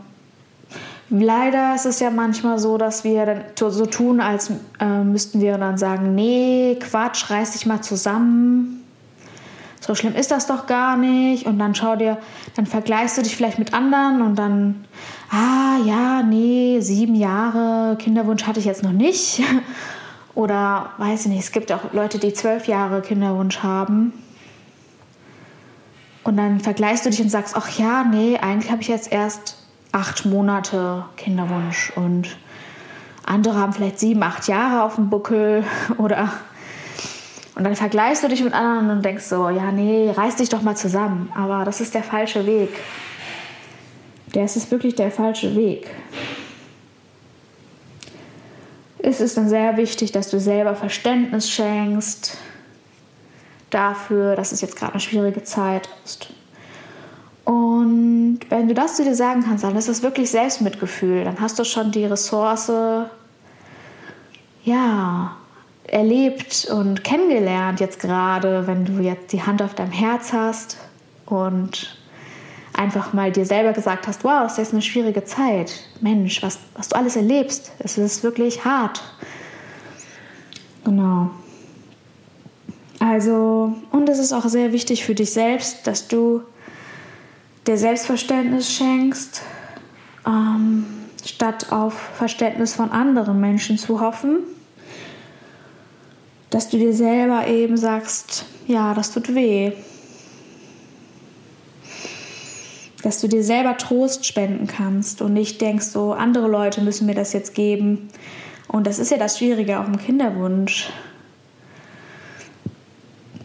Leider 1.11 1.75
ist 1.75 1.85
es 1.85 1.99
ja 1.99 2.09
manchmal 2.09 2.57
so, 2.57 2.79
dass 2.79 3.03
wir 3.03 3.23
dann 3.27 3.43
so 3.55 3.85
tun, 3.85 4.19
als 4.19 4.51
äh, 4.79 5.03
müssten 5.03 5.41
wir 5.41 5.59
dann 5.59 5.77
sagen, 5.77 6.15
nee, 6.15 6.75
Quatsch, 6.79 7.29
reiß 7.29 7.51
dich 7.51 7.67
mal 7.67 7.81
zusammen. 7.81 8.83
So 9.79 9.93
schlimm 9.93 10.15
ist 10.15 10.31
das 10.31 10.47
doch 10.47 10.65
gar 10.65 10.97
nicht. 10.97 11.45
Und 11.45 11.59
dann 11.59 11.75
schau 11.75 11.97
dir, 11.97 12.17
dann 12.55 12.65
vergleichst 12.65 13.15
du 13.19 13.21
dich 13.21 13.35
vielleicht 13.35 13.59
mit 13.59 13.75
anderen 13.75 14.23
und 14.23 14.39
dann, 14.39 14.85
ah 15.29 15.77
ja, 15.85 16.23
nee, 16.23 16.79
sieben 16.79 17.13
Jahre 17.13 17.95
Kinderwunsch 17.99 18.47
hatte 18.47 18.59
ich 18.59 18.65
jetzt 18.65 18.81
noch 18.81 18.91
nicht. 18.91 19.39
Oder 20.35 20.91
weiß 20.97 21.25
ich 21.25 21.27
nicht, 21.27 21.43
es 21.43 21.51
gibt 21.51 21.71
auch 21.71 21.93
Leute, 21.93 22.17
die 22.17 22.33
zwölf 22.33 22.67
Jahre 22.67 23.01
Kinderwunsch 23.01 23.59
haben. 23.59 24.13
Und 26.23 26.37
dann 26.37 26.59
vergleichst 26.59 27.05
du 27.05 27.09
dich 27.09 27.21
und 27.21 27.29
sagst, 27.29 27.55
ach 27.55 27.77
ja, 27.77 28.03
nee, 28.03 28.37
eigentlich 28.37 28.71
habe 28.71 28.81
ich 28.81 28.87
jetzt 28.87 29.11
erst 29.11 29.57
acht 29.91 30.25
Monate 30.25 31.05
Kinderwunsch 31.17 31.91
und 31.95 32.37
andere 33.25 33.55
haben 33.55 33.73
vielleicht 33.73 33.99
sieben, 33.99 34.23
acht 34.23 34.47
Jahre 34.47 34.83
auf 34.83 34.95
dem 34.95 35.09
Buckel 35.09 35.63
oder 35.97 36.31
und 37.55 37.65
dann 37.65 37.75
vergleichst 37.75 38.23
du 38.23 38.29
dich 38.29 38.43
mit 38.43 38.53
anderen 38.53 38.89
und 38.89 39.05
denkst 39.05 39.25
so, 39.25 39.47
ja, 39.47 39.71
nee, 39.71 40.09
reiß 40.09 40.37
dich 40.37 40.49
doch 40.49 40.63
mal 40.63 40.75
zusammen. 40.75 41.31
Aber 41.35 41.65
das 41.65 41.81
ist 41.81 41.93
der 41.93 42.01
falsche 42.01 42.47
Weg. 42.47 42.69
Das 44.31 44.55
ist 44.55 44.71
wirklich 44.71 44.95
der 44.95 45.11
falsche 45.11 45.55
Weg 45.55 45.87
ist 49.03 49.19
es 49.19 49.35
dann 49.35 49.49
sehr 49.49 49.77
wichtig, 49.77 50.11
dass 50.13 50.29
du 50.29 50.39
selber 50.39 50.75
Verständnis 50.75 51.49
schenkst 51.49 52.37
dafür, 53.69 54.35
dass 54.35 54.51
es 54.51 54.61
jetzt 54.61 54.77
gerade 54.77 54.93
eine 54.93 55.01
schwierige 55.01 55.43
Zeit 55.43 55.89
ist. 56.05 56.29
Und 57.43 58.39
wenn 58.49 58.69
du 58.69 58.73
das 58.73 58.95
zu 58.95 59.03
dir 59.03 59.15
sagen 59.15 59.43
kannst, 59.43 59.65
dann 59.65 59.75
ist 59.75 59.89
das 59.89 60.03
wirklich 60.03 60.31
Selbstmitgefühl. 60.31 61.25
Dann 61.25 61.41
hast 61.41 61.59
du 61.59 61.65
schon 61.65 61.91
die 61.91 62.05
Ressource, 62.05 62.71
ja, 64.63 65.35
erlebt 65.85 66.69
und 66.71 67.03
kennengelernt 67.03 67.81
jetzt 67.81 67.99
gerade, 67.99 68.67
wenn 68.67 68.85
du 68.85 69.03
jetzt 69.03 69.33
die 69.33 69.43
Hand 69.43 69.61
auf 69.61 69.73
deinem 69.73 69.91
Herz 69.91 70.31
hast 70.31 70.77
und 71.25 71.97
einfach 72.83 73.13
mal 73.13 73.31
dir 73.31 73.45
selber 73.45 73.73
gesagt 73.73 74.07
hast, 74.07 74.23
wow, 74.23 74.45
ist 74.57 74.73
eine 74.73 74.81
schwierige 74.81 75.23
Zeit. 75.23 75.71
Mensch, 76.01 76.43
was, 76.43 76.59
was 76.75 76.89
du 76.89 76.95
alles 76.97 77.15
erlebst, 77.15 77.71
es 77.79 77.97
ist 77.97 78.23
wirklich 78.23 78.65
hart. 78.65 79.01
Genau. 80.83 81.31
Also, 82.99 83.73
und 83.91 84.09
es 84.09 84.19
ist 84.19 84.33
auch 84.33 84.45
sehr 84.47 84.73
wichtig 84.73 85.05
für 85.05 85.15
dich 85.15 85.31
selbst, 85.31 85.87
dass 85.87 86.07
du 86.07 86.43
dir 87.65 87.77
Selbstverständnis 87.77 88.71
schenkst, 88.71 89.41
ähm, 90.27 90.85
statt 91.25 91.71
auf 91.71 91.93
Verständnis 91.93 92.75
von 92.75 92.91
anderen 92.91 93.39
Menschen 93.39 93.77
zu 93.77 94.01
hoffen. 94.01 94.39
Dass 96.49 96.69
du 96.69 96.77
dir 96.77 96.93
selber 96.93 97.47
eben 97.47 97.77
sagst, 97.77 98.45
ja, 98.67 98.93
das 98.93 99.11
tut 99.11 99.33
weh, 99.33 99.71
dass 103.03 103.19
du 103.19 103.27
dir 103.27 103.43
selber 103.43 103.77
Trost 103.77 104.25
spenden 104.25 104.65
kannst 104.65 105.21
und 105.21 105.33
nicht 105.33 105.61
denkst, 105.61 105.87
so 105.87 106.13
andere 106.13 106.47
Leute 106.47 106.81
müssen 106.81 107.05
mir 107.05 107.13
das 107.13 107.33
jetzt 107.33 107.53
geben. 107.53 108.09
Und 108.67 108.87
das 108.87 108.97
ist 108.97 109.11
ja 109.11 109.17
das 109.17 109.37
Schwierige 109.37 109.79
auch 109.79 109.87
im 109.87 109.97
Kinderwunsch. 109.97 110.89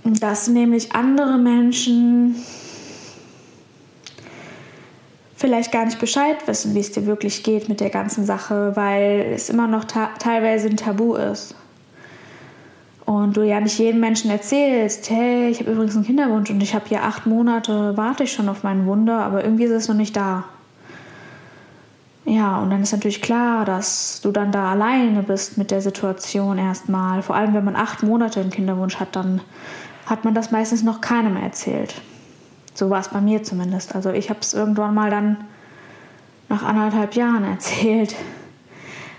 Dass 0.05 0.47
nämlich 0.49 0.93
andere 0.93 1.39
Menschen 1.39 2.37
vielleicht 5.35 5.73
gar 5.73 5.85
nicht 5.85 5.99
Bescheid 5.99 6.37
wissen, 6.47 6.75
wie 6.75 6.81
es 6.81 6.93
dir 6.93 7.07
wirklich 7.07 7.43
geht 7.43 7.69
mit 7.69 7.81
der 7.81 7.91
ganzen 7.91 8.25
Sache, 8.25 8.73
weil 8.77 9.33
es 9.35 9.51
immer 9.51 9.67
noch 9.67 9.85
teilweise 9.85 10.69
ein 10.69 10.77
Tabu 10.77 11.15
ist. 11.15 11.55
Und 13.09 13.39
du 13.39 13.43
ja 13.43 13.59
nicht 13.59 13.79
jedem 13.79 14.01
Menschen 14.01 14.31
erzählst, 14.31 15.09
hey, 15.09 15.49
ich 15.49 15.61
habe 15.61 15.71
übrigens 15.73 15.97
einen 15.97 16.05
Kinderwunsch 16.05 16.51
und 16.51 16.63
ich 16.63 16.75
habe 16.75 16.85
hier 16.89 17.05
acht 17.05 17.25
Monate, 17.25 17.97
warte 17.97 18.25
ich 18.25 18.33
schon 18.35 18.51
auf 18.51 18.65
mein 18.65 18.85
Wunder, 18.85 19.21
aber 19.21 19.43
irgendwie 19.43 19.65
ist 19.65 19.71
es 19.71 19.89
noch 19.89 19.95
nicht 19.95 20.15
da. 20.15 20.45
Ja, 22.27 22.59
und 22.59 22.69
dann 22.69 22.83
ist 22.83 22.93
natürlich 22.93 23.23
klar, 23.23 23.65
dass 23.65 24.21
du 24.21 24.31
dann 24.31 24.53
da 24.53 24.73
alleine 24.73 25.23
bist 25.23 25.57
mit 25.57 25.71
der 25.71 25.81
Situation 25.81 26.59
erstmal. 26.59 27.23
Vor 27.23 27.35
allem, 27.35 27.55
wenn 27.55 27.65
man 27.65 27.77
acht 27.77 28.03
Monate 28.03 28.41
einen 28.41 28.51
Kinderwunsch 28.51 28.97
hat, 28.97 29.17
dann 29.17 29.41
hat 30.05 30.27
man 30.27 30.35
das 30.35 30.51
meistens 30.51 30.83
noch 30.83 31.01
keinem 31.01 31.39
erzählt. 31.39 31.95
So 32.75 32.91
war 32.91 33.01
es 33.01 33.09
bei 33.09 33.23
mir 33.23 33.43
zumindest. 33.43 33.95
Also 33.95 34.11
ich 34.11 34.29
habe 34.29 34.41
es 34.41 34.53
irgendwann 34.53 34.95
mal 34.95 35.09
dann 35.09 35.39
nach 36.51 36.63
anderthalb 36.63 37.15
Jahren 37.15 37.45
erzählt, 37.45 38.15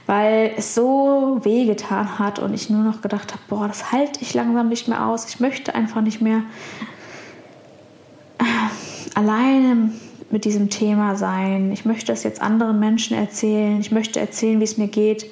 weil 0.10 0.54
es 0.58 0.74
so 0.74 1.40
wehgetan 1.44 2.18
hat 2.18 2.40
und 2.40 2.52
ich 2.56 2.68
nur 2.72 2.84
noch 2.84 3.02
gedacht 3.02 3.32
habe, 3.32 3.44
boah, 3.48 3.68
das 3.68 3.92
halte 3.92 4.24
ich 4.24 4.34
langsam 4.34 4.68
nicht 4.68 4.88
mehr 4.88 5.06
aus. 5.06 5.30
Ich 5.30 5.40
möchte 5.40 5.76
einfach 5.76 6.02
nicht 6.02 6.20
mehr 6.20 6.42
alleine 9.14 9.92
mit 10.32 10.46
diesem 10.46 10.72
Thema 10.72 11.16
sein. 11.16 11.72
Ich 11.72 11.86
möchte 11.86 12.12
es 12.12 12.24
jetzt 12.24 12.42
anderen 12.42 12.80
Menschen 12.80 13.16
erzählen. 13.16 13.80
Ich 13.80 13.92
möchte 13.92 14.20
erzählen, 14.20 14.60
wie 14.60 14.64
es 14.64 14.80
mir 14.80 14.88
geht. 14.88 15.30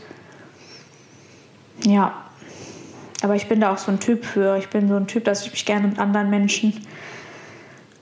Ja, 1.84 2.14
aber 3.24 3.34
ich 3.34 3.48
bin 3.50 3.60
da 3.60 3.74
auch 3.74 3.80
so 3.80 3.92
ein 3.92 4.00
Typ 4.00 4.26
für. 4.26 4.58
Ich 4.60 4.68
bin 4.68 4.90
so 4.90 4.96
ein 4.96 5.08
Typ, 5.08 5.24
dass 5.24 5.44
ich 5.44 5.52
mich 5.52 5.66
gerne 5.66 5.88
mit 5.88 5.98
anderen 5.98 6.30
Menschen 6.30 6.72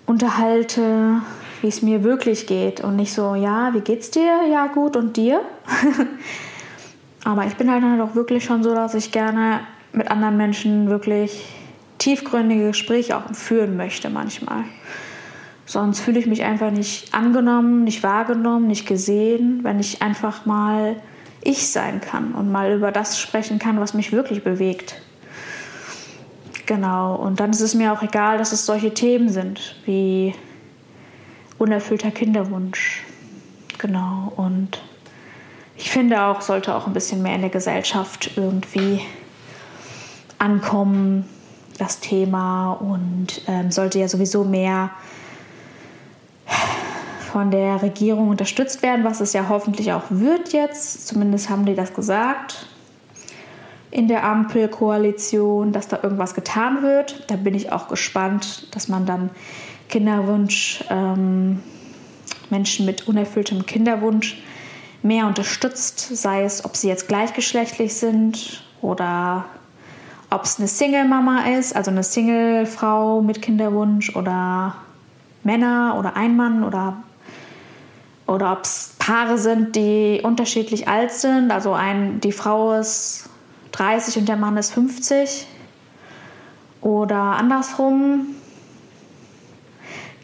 unterhalte, 0.05 1.22
wie 1.62 1.70
es 1.70 1.82
mir 1.82 2.03
wirklich 2.03 2.48
geht 2.48 2.82
und 2.82 2.98
nicht 2.98 3.13
so, 3.13 3.34
ja, 3.34 3.74
wie 3.74 3.79
geht's 3.79 4.12
dir? 4.12 4.41
Ja, 4.51 4.67
gut 4.67 4.98
und 4.98 5.15
dir? 5.15 5.39
Aber 7.25 7.46
ich 7.48 7.55
bin 7.55 7.70
halt 7.72 7.84
dann 7.84 8.00
auch 8.00 8.13
wirklich 8.15 8.46
schon 8.46 8.63
so, 8.63 8.74
dass 8.74 8.94
ich 8.94 9.12
gerne 9.12 9.62
mit 9.91 10.12
anderen 10.12 10.38
Menschen 10.38 10.89
wirklich 10.89 11.44
tiefgründige 11.98 12.67
Gespräche 12.67 13.17
auch 13.17 13.34
führen 13.34 13.75
möchte 13.75 14.10
manchmal. 14.12 14.63
Sonst 15.65 16.01
fühle 16.01 16.20
ich 16.20 16.27
mich 16.27 16.44
einfach 16.44 16.70
nicht 16.70 17.15
angenommen, 17.15 17.84
nicht 17.84 18.03
wahrgenommen, 18.03 18.67
nicht 18.67 18.86
gesehen, 18.86 19.63
wenn 19.63 19.79
ich 19.79 20.03
einfach 20.03 20.46
mal 20.46 20.98
ich 21.41 21.67
sein 21.67 22.00
kann 22.00 22.34
und 22.34 22.51
mal 22.51 22.74
über 22.74 22.91
das 22.91 23.20
sprechen 23.20 23.58
kann, 23.58 23.79
was 23.79 23.96
mich 23.96 24.12
wirklich 24.12 24.44
bewegt. 24.44 25.01
Genau, 26.67 27.15
und 27.15 27.39
dann 27.39 27.50
ist 27.50 27.62
es 27.62 27.74
mir 27.74 27.91
auch 27.91 28.03
egal, 28.03 28.38
dass 28.38 28.51
es 28.51 28.67
solche 28.67 28.94
Themen 28.94 29.29
sind 29.29 29.75
wie 29.86 30.36
unerfüllter 31.58 32.12
Kinderwunsch. 32.12 33.03
Genau, 33.79 34.32
und 34.36 34.82
ich 35.77 35.89
finde 35.89 36.22
auch, 36.24 36.41
sollte 36.41 36.75
auch 36.75 36.88
ein 36.88 36.94
bisschen 36.94 37.22
mehr 37.22 37.36
in 37.36 37.41
der 37.41 37.50
Gesellschaft 37.50 38.32
irgendwie 38.36 39.01
ankommen, 40.38 41.27
das 41.77 42.00
Thema, 42.00 42.74
und 42.74 43.41
ähm, 43.48 43.72
sollte 43.72 44.00
ja 44.00 44.08
sowieso 44.08 44.44
mehr 44.44 44.91
von 47.32 47.51
der 47.51 47.82
Regierung 47.82 48.29
unterstützt 48.29 48.82
werden, 48.82 49.03
was 49.03 49.20
es 49.20 49.34
ja 49.34 49.50
hoffentlich 49.50 49.91
auch 49.91 50.03
wird 50.10 50.53
jetzt. 50.53 51.08
Zumindest 51.08 51.50
haben 51.50 51.65
die 51.65 51.75
das 51.75 51.94
gesagt 51.94 52.67
in 53.91 54.08
der 54.08 54.24
Ampelkoalition, 54.24 55.72
dass 55.72 55.88
da 55.88 56.00
irgendwas 56.01 56.34
getan 56.34 56.82
wird. 56.82 57.25
Da 57.27 57.36
bin 57.36 57.53
ich 57.55 57.72
auch 57.72 57.88
gespannt, 57.88 58.74
dass 58.75 58.88
man 58.88 59.05
dann 59.05 59.29
Kinderwunsch, 59.89 60.84
ähm, 60.89 61.62
Menschen 62.50 62.86
mit 62.86 63.08
unerfülltem 63.08 63.65
Kinderwunsch 63.65 64.41
mehr 65.06 65.28
unterstützt, 65.28 66.00
sei 66.18 66.44
es, 66.44 66.65
ob 66.65 66.76
sie 66.76 66.88
jetzt 66.88 67.08
gleichgeschlechtlich 67.08 67.94
sind 67.94 68.63
oder 68.82 69.46
ob 70.32 70.44
es 70.44 70.58
eine 70.58 70.68
Single-Mama 70.68 71.46
ist, 71.58 71.76
also 71.76 71.91
eine 71.91 72.04
Single-Frau 72.04 73.22
mit 73.22 73.41
Kinderwunsch 73.41 74.15
oder 74.15 74.76
Männer 75.44 75.96
oder 76.00 76.15
ein 76.15 76.36
Mann 76.36 76.63
oder, 76.63 76.98
oder 78.26 78.52
ob 78.52 78.63
es 78.63 78.96
Paare 78.98 79.38
sind, 79.38 79.76
die 79.76 80.22
unterschiedlich 80.24 80.88
alt 80.88 81.12
sind. 81.12 81.52
Also 81.52 81.74
ein, 81.74 82.20
die 82.20 82.32
Frau 82.32 82.74
ist 82.74 83.30
30 83.74 84.18
und 84.18 84.28
der 84.28 84.38
Mann 84.38 84.58
ist 84.58 84.74
50 84.74 85.46
oder 86.82 87.15
andersrum. 87.15 88.36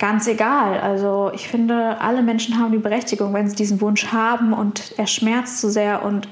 Ganz 0.01 0.25
egal. 0.25 0.79
Also 0.79 1.29
ich 1.31 1.47
finde, 1.47 2.01
alle 2.01 2.23
Menschen 2.23 2.57
haben 2.57 2.71
die 2.71 2.79
Berechtigung, 2.79 3.35
wenn 3.35 3.47
sie 3.47 3.55
diesen 3.55 3.81
Wunsch 3.81 4.07
haben 4.07 4.51
und 4.51 4.95
er 4.97 5.05
schmerzt 5.05 5.61
zu 5.61 5.69
sehr 5.69 6.03
und 6.03 6.27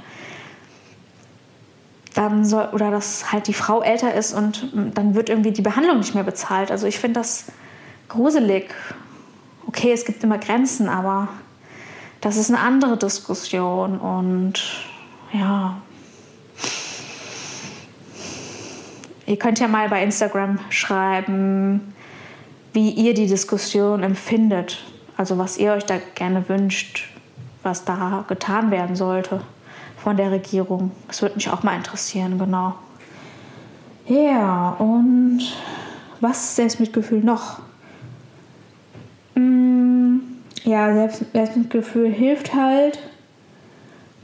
dann 2.16 2.46
soll, 2.46 2.70
oder 2.72 2.90
dass 2.90 3.32
halt 3.32 3.46
die 3.46 3.54
Frau 3.54 3.84
älter 3.84 4.16
ist 4.16 4.34
und 4.34 4.72
dann 4.96 5.14
wird 5.14 5.30
irgendwie 5.30 5.52
die 5.52 5.62
Behandlung 5.62 6.00
nicht 6.00 6.16
mehr 6.16 6.24
bezahlt. 6.24 6.72
Also 6.72 6.88
ich 6.88 6.98
finde 6.98 7.20
das 7.20 7.46
gruselig. 8.08 8.74
Okay, 9.68 9.92
es 9.92 10.04
gibt 10.04 10.24
immer 10.24 10.40
Grenzen, 10.40 10.90
aber 10.90 11.28
das 12.22 12.38
ist 12.38 12.50
eine 12.50 12.62
andere 12.62 12.98
Diskussion 12.98 14.00
und 14.00 14.64
ja, 15.32 15.78
Ihr 19.28 19.38
könnt 19.38 19.60
ja 19.60 19.68
mal 19.68 19.90
bei 19.90 20.02
Instagram 20.02 20.58
schreiben, 20.72 21.94
wie 22.74 22.90
ihr 22.90 23.14
die 23.14 23.28
Diskussion 23.28 24.04
empfindet. 24.04 24.84
Also 25.18 25.38
was 25.38 25.58
ihr 25.58 25.74
euch 25.74 25.86
da 25.86 25.98
gerne 26.16 26.48
wünscht, 26.48 27.10
was 27.64 27.86
da 27.86 28.26
getan 28.28 28.72
werden 28.72 28.96
sollte 28.96 29.42
von 29.98 30.18
der 30.18 30.32
Regierung. 30.32 30.92
Das 31.08 31.22
würde 31.22 31.36
mich 31.36 31.50
auch 31.50 31.64
mal 31.64 31.76
interessieren, 31.76 32.40
genau. 32.40 32.76
Ja, 34.08 34.72
und 34.80 35.42
was 36.22 36.56
Selbstmitgefühl 36.56 37.20
noch? 37.20 37.60
Mm, 39.36 40.18
ja, 40.64 41.10
Selbstmitgefühl 41.34 42.10
hilft 42.12 42.54
halt, 42.54 43.00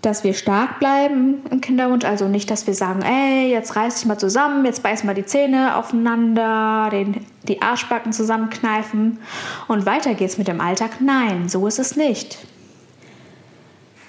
dass 0.06 0.24
wir 0.24 0.34
stark 0.36 0.80
bleiben 0.80 1.41
im 1.50 1.62
Kinderwunsch. 1.62 2.06
Also 2.06 2.28
nicht, 2.28 2.52
dass 2.52 2.68
wir 2.68 2.76
sagen, 2.76 3.02
ey, 3.02 3.50
jetzt 3.50 3.76
reiß 3.76 3.96
dich 3.96 4.06
mal 4.06 4.18
zusammen, 4.18 4.63
jetzt 4.65 4.84
beißen 4.84 5.08
wir 5.10 5.15
die 5.15 5.26
Zähne 5.26 5.76
aufeinander, 5.76 6.89
den, 6.91 7.26
die 7.44 7.62
Arschbacken 7.62 8.13
zusammenkneifen 8.13 9.20
und 9.68 9.86
weiter 9.86 10.13
geht's 10.13 10.38
mit 10.38 10.48
dem 10.48 10.62
Alltag. 10.62 11.02
Nein, 11.02 11.50
so 11.50 11.65
ist 11.65 11.80
es 11.80 11.96
nicht. 11.96 12.38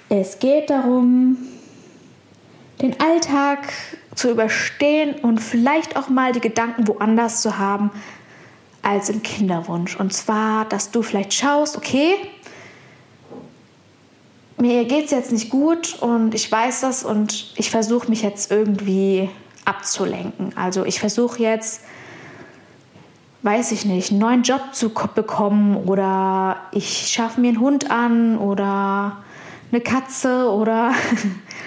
Es 0.09 0.39
geht 0.39 0.69
darum, 0.69 1.37
den 2.81 2.99
Alltag 2.99 3.73
zu 4.13 4.29
überstehen 4.29 5.15
und 5.21 5.39
vielleicht 5.39 5.97
auch 5.97 6.09
mal 6.09 6.31
die 6.31 6.39
Gedanken 6.39 6.87
woanders 6.87 7.41
zu 7.41 7.57
haben 7.57 7.91
als 8.83 9.09
im 9.09 9.21
Kinderwunsch. 9.21 9.95
Und 9.99 10.13
zwar, 10.13 10.65
dass 10.65 10.91
du 10.91 11.01
vielleicht 11.01 11.33
schaust, 11.33 11.75
okay, 11.75 12.13
mir 14.57 14.85
geht 14.85 15.05
es 15.05 15.11
jetzt 15.11 15.31
nicht 15.31 15.49
gut 15.49 15.97
und 16.01 16.33
ich 16.33 16.51
weiß 16.51 16.81
das 16.81 17.03
und 17.03 17.53
ich 17.55 17.69
versuche 17.69 18.09
mich 18.09 18.23
jetzt 18.23 18.51
irgendwie 18.51 19.29
abzulenken. 19.65 20.51
Also 20.55 20.83
ich 20.83 20.99
versuche 20.99 21.41
jetzt, 21.41 21.81
weiß 23.43 23.71
ich 23.71 23.85
nicht, 23.85 24.11
einen 24.11 24.19
neuen 24.19 24.41
Job 24.41 24.73
zu 24.73 24.89
bekommen 24.89 25.75
oder 25.75 26.57
ich 26.71 27.07
schaffe 27.07 27.39
mir 27.39 27.49
einen 27.49 27.59
Hund 27.59 27.91
an 27.91 28.37
oder 28.39 29.17
eine 29.71 29.81
Katze 29.81 30.49
oder 30.49 30.91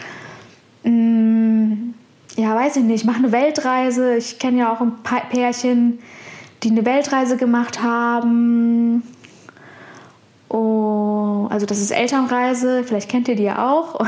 mm, 0.83 1.95
ja, 2.37 2.55
weiß 2.57 2.77
ich 2.77 2.83
nicht, 2.83 3.03
ich 3.03 3.05
mache 3.05 3.19
eine 3.19 3.33
Weltreise. 3.33 4.17
Ich 4.17 4.39
kenne 4.41 4.59
ja 4.59 4.73
auch 4.73 4.81
ein 4.81 5.03
paar 5.05 5.23
Pärchen, 5.29 6.01
die 6.65 6.71
eine 6.71 6.85
Weltreise 6.85 7.37
gemacht 7.37 7.83
haben 7.83 9.05
Oh, 10.53 11.47
also 11.49 11.65
das 11.65 11.79
ist 11.79 11.93
Elternreise, 11.93 12.83
vielleicht 12.83 13.09
kennt 13.09 13.29
ihr 13.29 13.37
die 13.37 13.45
ja 13.45 13.71
auch. 13.71 14.01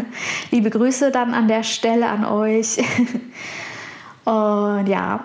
Liebe 0.50 0.68
Grüße 0.68 1.10
dann 1.10 1.32
an 1.32 1.48
der 1.48 1.62
Stelle 1.62 2.08
an 2.08 2.26
euch. 2.26 2.76
Und 4.26 4.86
ja, 4.88 5.24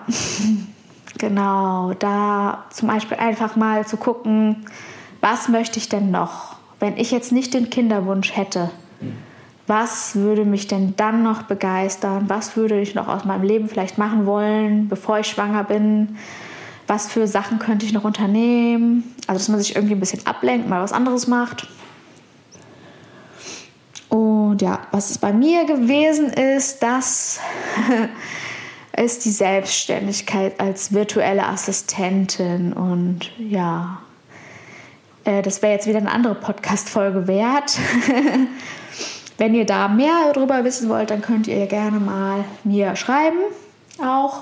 genau, 1.18 1.92
da 1.98 2.64
zum 2.70 2.88
Beispiel 2.88 3.18
einfach 3.18 3.54
mal 3.54 3.86
zu 3.86 3.98
gucken, 3.98 4.64
was 5.20 5.48
möchte 5.48 5.78
ich 5.78 5.90
denn 5.90 6.10
noch, 6.10 6.56
wenn 6.80 6.96
ich 6.96 7.10
jetzt 7.10 7.32
nicht 7.32 7.52
den 7.52 7.68
Kinderwunsch 7.68 8.34
hätte. 8.34 8.70
Was 9.66 10.16
würde 10.16 10.46
mich 10.46 10.68
denn 10.68 10.94
dann 10.96 11.22
noch 11.22 11.42
begeistern? 11.42 12.24
Was 12.28 12.56
würde 12.56 12.80
ich 12.80 12.94
noch 12.94 13.08
aus 13.08 13.26
meinem 13.26 13.42
Leben 13.42 13.68
vielleicht 13.68 13.98
machen 13.98 14.24
wollen, 14.24 14.88
bevor 14.88 15.18
ich 15.18 15.26
schwanger 15.26 15.64
bin? 15.64 16.16
Was 16.86 17.06
für 17.06 17.26
Sachen 17.26 17.58
könnte 17.58 17.86
ich 17.86 17.92
noch 17.92 18.04
unternehmen. 18.04 19.14
Also, 19.26 19.38
dass 19.38 19.48
man 19.48 19.58
sich 19.58 19.76
irgendwie 19.76 19.94
ein 19.94 20.00
bisschen 20.00 20.26
ablenkt, 20.26 20.68
mal 20.68 20.82
was 20.82 20.92
anderes 20.92 21.26
macht. 21.26 21.68
Und 24.08 24.60
ja, 24.60 24.80
was 24.90 25.10
es 25.10 25.18
bei 25.18 25.32
mir 25.32 25.64
gewesen 25.64 26.26
ist, 26.30 26.82
das 26.82 27.40
ist 28.96 29.24
die 29.24 29.30
Selbstständigkeit 29.30 30.60
als 30.60 30.92
virtuelle 30.92 31.46
Assistentin. 31.46 32.72
Und 32.72 33.30
ja, 33.38 34.02
Äh, 35.24 35.42
das 35.42 35.62
wäre 35.62 35.72
jetzt 35.72 35.86
wieder 35.86 35.98
eine 35.98 36.10
andere 36.10 36.34
Podcast-Folge 36.34 37.26
wert. 37.26 37.78
Wenn 39.38 39.54
ihr 39.54 39.64
da 39.64 39.88
mehr 39.88 40.32
darüber 40.32 40.64
wissen 40.64 40.88
wollt, 40.88 41.10
dann 41.10 41.22
könnt 41.22 41.46
ihr 41.46 41.66
gerne 41.66 41.98
mal 41.98 42.44
mir 42.64 42.94
schreiben, 42.96 43.38
auch 44.00 44.40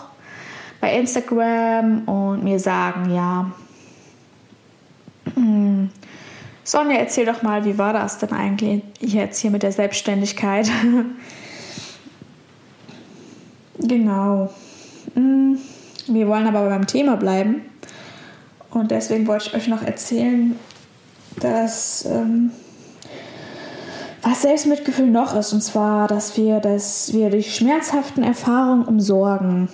bei 0.81 0.97
Instagram 0.97 2.09
und 2.09 2.43
mir 2.43 2.59
sagen, 2.59 3.15
ja, 3.15 3.51
hm, 5.35 5.91
Sonja, 6.65 6.99
erzähl 6.99 7.27
doch 7.27 7.43
mal, 7.43 7.65
wie 7.65 7.79
war 7.79 7.93
das 7.93 8.19
denn 8.19 8.33
eigentlich 8.33 8.83
jetzt 9.01 9.41
hier 9.41 9.51
mit 9.51 9.63
der 9.63 9.73
Selbstständigkeit? 9.73 10.71
genau. 13.79 14.51
Hm, 15.15 15.59
wir 16.07 16.29
wollen 16.29 16.47
aber 16.47 16.69
beim 16.69 16.87
Thema 16.87 17.17
bleiben. 17.17 17.63
Und 18.71 18.91
deswegen 18.91 19.27
wollte 19.27 19.49
ich 19.49 19.55
euch 19.55 19.69
noch 19.69 19.83
erzählen, 19.83 20.57
dass 21.41 22.05
ähm, 22.05 22.53
was 24.23 24.43
Selbstmitgefühl 24.43 25.07
noch 25.07 25.35
ist, 25.35 25.53
und 25.53 25.63
zwar, 25.63 26.07
dass 26.07 26.37
wir, 26.37 26.61
dass 26.61 27.13
wir 27.13 27.31
durch 27.31 27.55
schmerzhaften 27.55 28.23
Erfahrungen 28.23 28.85
umsorgen. 28.85 29.69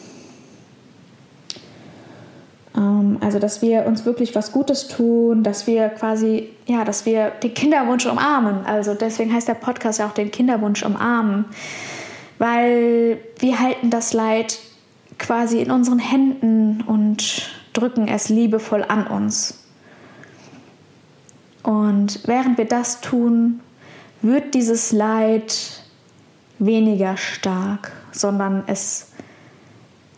Also, 3.20 3.38
dass 3.38 3.62
wir 3.62 3.86
uns 3.86 4.04
wirklich 4.04 4.34
was 4.34 4.52
Gutes 4.52 4.88
tun, 4.88 5.42
dass 5.42 5.66
wir 5.66 5.88
quasi, 5.88 6.50
ja, 6.66 6.84
dass 6.84 7.06
wir 7.06 7.30
den 7.30 7.54
Kinderwunsch 7.54 8.06
umarmen. 8.06 8.64
Also 8.66 8.94
deswegen 8.94 9.32
heißt 9.32 9.48
der 9.48 9.54
Podcast 9.54 9.98
ja 9.98 10.06
auch 10.06 10.14
den 10.14 10.30
Kinderwunsch 10.30 10.82
umarmen, 10.82 11.46
weil 12.38 13.18
wir 13.38 13.60
halten 13.60 13.90
das 13.90 14.12
Leid 14.12 14.58
quasi 15.18 15.60
in 15.60 15.70
unseren 15.70 15.98
Händen 15.98 16.82
und 16.86 17.50
drücken 17.72 18.08
es 18.08 18.28
liebevoll 18.28 18.84
an 18.86 19.06
uns. 19.06 19.64
Und 21.62 22.20
während 22.26 22.58
wir 22.58 22.66
das 22.66 23.00
tun, 23.00 23.60
wird 24.22 24.54
dieses 24.54 24.92
Leid 24.92 25.82
weniger 26.58 27.16
stark, 27.16 27.92
sondern 28.12 28.64
es, 28.66 29.12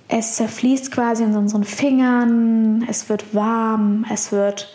es 0.08 0.36
zerfließt 0.36 0.90
quasi 0.90 1.22
in 1.22 1.36
unseren 1.36 1.64
Fingern, 1.64 2.86
es 2.88 3.08
wird 3.10 3.34
warm, 3.34 4.06
es 4.10 4.32
wird 4.32 4.74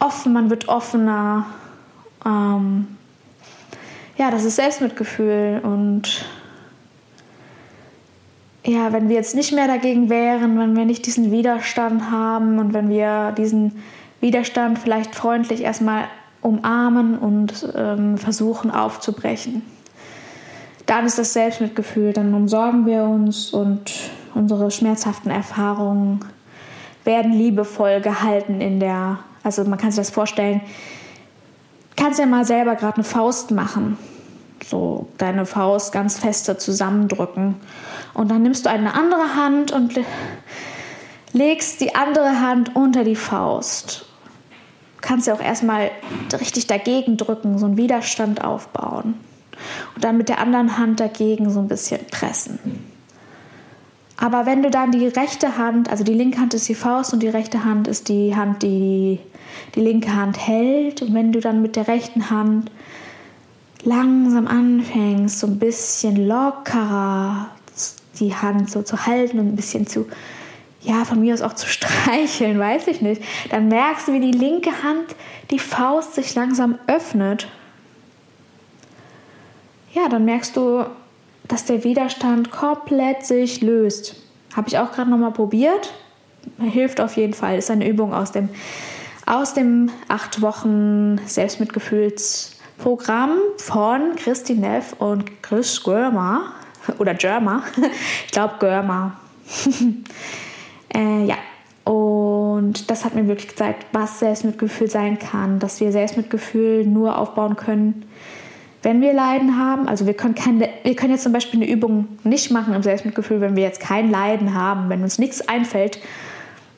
offen, 0.00 0.32
man 0.32 0.50
wird 0.50 0.68
offener. 0.68 1.46
Ähm, 2.26 2.88
ja, 4.18 4.30
das 4.30 4.44
ist 4.44 4.56
Selbstmitgefühl. 4.56 5.60
Und 5.62 6.24
ja, 8.64 8.92
wenn 8.92 9.08
wir 9.08 9.16
jetzt 9.16 9.36
nicht 9.36 9.52
mehr 9.52 9.68
dagegen 9.68 10.10
wären, 10.10 10.58
wenn 10.58 10.76
wir 10.76 10.84
nicht 10.84 11.06
diesen 11.06 11.30
Widerstand 11.30 12.10
haben 12.10 12.58
und 12.58 12.74
wenn 12.74 12.88
wir 12.88 13.32
diesen 13.32 13.82
Widerstand 14.20 14.80
vielleicht 14.80 15.14
freundlich 15.14 15.62
erstmal 15.62 16.04
umarmen 16.40 17.16
und 17.16 17.72
ähm, 17.76 18.18
versuchen 18.18 18.72
aufzubrechen, 18.72 19.62
dann 20.86 21.06
ist 21.06 21.18
das 21.18 21.32
Selbstmitgefühl, 21.32 22.12
dann 22.12 22.34
umsorgen 22.34 22.84
wir 22.86 23.04
uns 23.04 23.50
und 23.52 23.92
unsere 24.34 24.70
schmerzhaften 24.70 25.30
Erfahrungen 25.30 26.20
werden 27.04 27.32
liebevoll 27.32 28.00
gehalten 28.00 28.60
in 28.60 28.80
der, 28.80 29.18
also 29.42 29.64
man 29.64 29.78
kann 29.78 29.90
sich 29.90 29.98
das 29.98 30.10
vorstellen, 30.10 30.60
kannst 31.96 32.18
ja 32.18 32.26
mal 32.26 32.44
selber 32.44 32.74
gerade 32.76 32.96
eine 32.96 33.04
Faust 33.04 33.50
machen, 33.50 33.98
so 34.64 35.08
deine 35.18 35.46
Faust 35.46 35.92
ganz 35.92 36.18
feste 36.18 36.56
zusammendrücken 36.56 37.56
und 38.14 38.30
dann 38.30 38.42
nimmst 38.42 38.66
du 38.66 38.70
eine 38.70 38.94
andere 38.94 39.34
Hand 39.34 39.72
und 39.72 39.98
legst 41.32 41.80
die 41.80 41.94
andere 41.94 42.40
Hand 42.40 42.76
unter 42.76 43.04
die 43.04 43.16
Faust. 43.16 44.06
Kannst 45.00 45.26
ja 45.26 45.34
auch 45.34 45.40
erstmal 45.40 45.90
richtig 46.38 46.68
dagegen 46.68 47.16
drücken, 47.16 47.58
so 47.58 47.66
einen 47.66 47.76
Widerstand 47.76 48.44
aufbauen. 48.44 49.14
Und 49.94 50.04
dann 50.04 50.16
mit 50.16 50.28
der 50.28 50.38
anderen 50.38 50.78
Hand 50.78 51.00
dagegen 51.00 51.50
so 51.50 51.60
ein 51.60 51.68
bisschen 51.68 52.06
pressen. 52.06 52.58
Aber 54.22 54.46
wenn 54.46 54.62
du 54.62 54.70
dann 54.70 54.92
die 54.92 55.08
rechte 55.08 55.58
Hand, 55.58 55.90
also 55.90 56.04
die 56.04 56.14
linke 56.14 56.38
Hand 56.38 56.54
ist 56.54 56.68
die 56.68 56.76
Faust 56.76 57.12
und 57.12 57.24
die 57.24 57.28
rechte 57.28 57.64
Hand 57.64 57.88
ist 57.88 58.08
die 58.08 58.36
Hand, 58.36 58.62
die 58.62 59.18
die 59.74 59.80
linke 59.80 60.14
Hand 60.14 60.38
hält. 60.38 61.02
Und 61.02 61.12
wenn 61.12 61.32
du 61.32 61.40
dann 61.40 61.60
mit 61.60 61.74
der 61.74 61.88
rechten 61.88 62.30
Hand 62.30 62.70
langsam 63.82 64.46
anfängst, 64.46 65.40
so 65.40 65.48
ein 65.48 65.58
bisschen 65.58 66.28
lockerer 66.28 67.48
die 68.20 68.32
Hand 68.32 68.70
so 68.70 68.82
zu 68.82 69.06
halten 69.06 69.40
und 69.40 69.48
ein 69.48 69.56
bisschen 69.56 69.88
zu, 69.88 70.06
ja, 70.82 71.04
von 71.04 71.20
mir 71.20 71.34
aus 71.34 71.42
auch 71.42 71.54
zu 71.54 71.66
streicheln, 71.68 72.60
weiß 72.60 72.86
ich 72.86 73.00
nicht, 73.00 73.22
dann 73.50 73.66
merkst 73.66 74.06
du, 74.06 74.12
wie 74.12 74.20
die 74.20 74.38
linke 74.38 74.84
Hand, 74.84 75.16
die 75.50 75.58
Faust 75.58 76.14
sich 76.14 76.32
langsam 76.36 76.78
öffnet. 76.86 77.48
Ja, 79.94 80.08
dann 80.08 80.24
merkst 80.24 80.56
du, 80.56 80.84
dass 81.52 81.64
der 81.66 81.84
Widerstand 81.84 82.50
komplett 82.50 83.26
sich 83.26 83.60
löst. 83.60 84.16
Habe 84.56 84.68
ich 84.68 84.78
auch 84.78 84.90
gerade 84.90 85.10
nochmal 85.10 85.32
probiert. 85.32 85.92
Hilft 86.58 86.98
auf 86.98 87.18
jeden 87.18 87.34
Fall. 87.34 87.58
Ist 87.58 87.70
eine 87.70 87.86
Übung 87.86 88.14
aus 88.14 88.32
dem, 88.32 88.48
aus 89.26 89.52
dem 89.52 89.90
acht 90.08 90.40
Wochen 90.40 91.18
Selbstmitgefühlsprogramm 91.26 93.36
von 93.58 94.16
Christi 94.16 94.54
Neff 94.54 94.94
und 94.98 95.42
Chris 95.42 95.82
Görmer. 95.82 96.54
oder 96.98 97.12
Germa. 97.12 97.64
Ich 98.24 98.32
glaube 98.32 98.54
Germa. 98.58 99.18
äh, 100.94 101.26
ja. 101.26 101.36
Und 101.84 102.90
das 102.90 103.04
hat 103.04 103.14
mir 103.14 103.28
wirklich 103.28 103.48
gezeigt, 103.48 103.84
was 103.92 104.20
Selbstmitgefühl 104.20 104.88
sein 104.88 105.18
kann, 105.18 105.58
dass 105.58 105.80
wir 105.80 105.92
Selbstmitgefühl 105.92 106.86
nur 106.86 107.18
aufbauen 107.18 107.56
können, 107.56 108.06
wenn 108.82 109.00
wir 109.00 109.12
Leiden 109.12 109.58
haben. 109.58 109.88
Also 109.88 110.06
wir 110.06 110.14
können, 110.14 110.34
kein, 110.34 110.60
wir 110.60 110.96
können 110.96 111.12
jetzt 111.12 111.22
zum 111.22 111.32
Beispiel 111.32 111.62
eine 111.62 111.70
Übung 111.70 112.08
nicht 112.24 112.50
machen 112.50 112.74
im 112.74 112.82
Selbstmitgefühl, 112.82 113.40
wenn 113.40 113.56
wir 113.56 113.62
jetzt 113.62 113.80
kein 113.80 114.10
Leiden 114.10 114.54
haben, 114.54 114.88
wenn 114.88 115.02
uns 115.02 115.18
nichts 115.18 115.48
einfällt, 115.48 115.98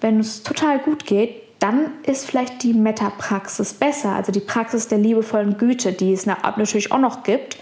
wenn 0.00 0.20
es 0.20 0.42
total 0.42 0.78
gut 0.78 1.06
geht, 1.06 1.42
dann 1.60 1.86
ist 2.02 2.26
vielleicht 2.26 2.62
die 2.62 2.74
Metapraxis 2.74 3.72
besser, 3.72 4.14
also 4.14 4.32
die 4.32 4.40
Praxis 4.40 4.88
der 4.88 4.98
liebevollen 4.98 5.56
Güte, 5.56 5.92
die 5.92 6.12
es 6.12 6.26
natürlich 6.26 6.92
auch 6.92 6.98
noch 6.98 7.22
gibt 7.22 7.56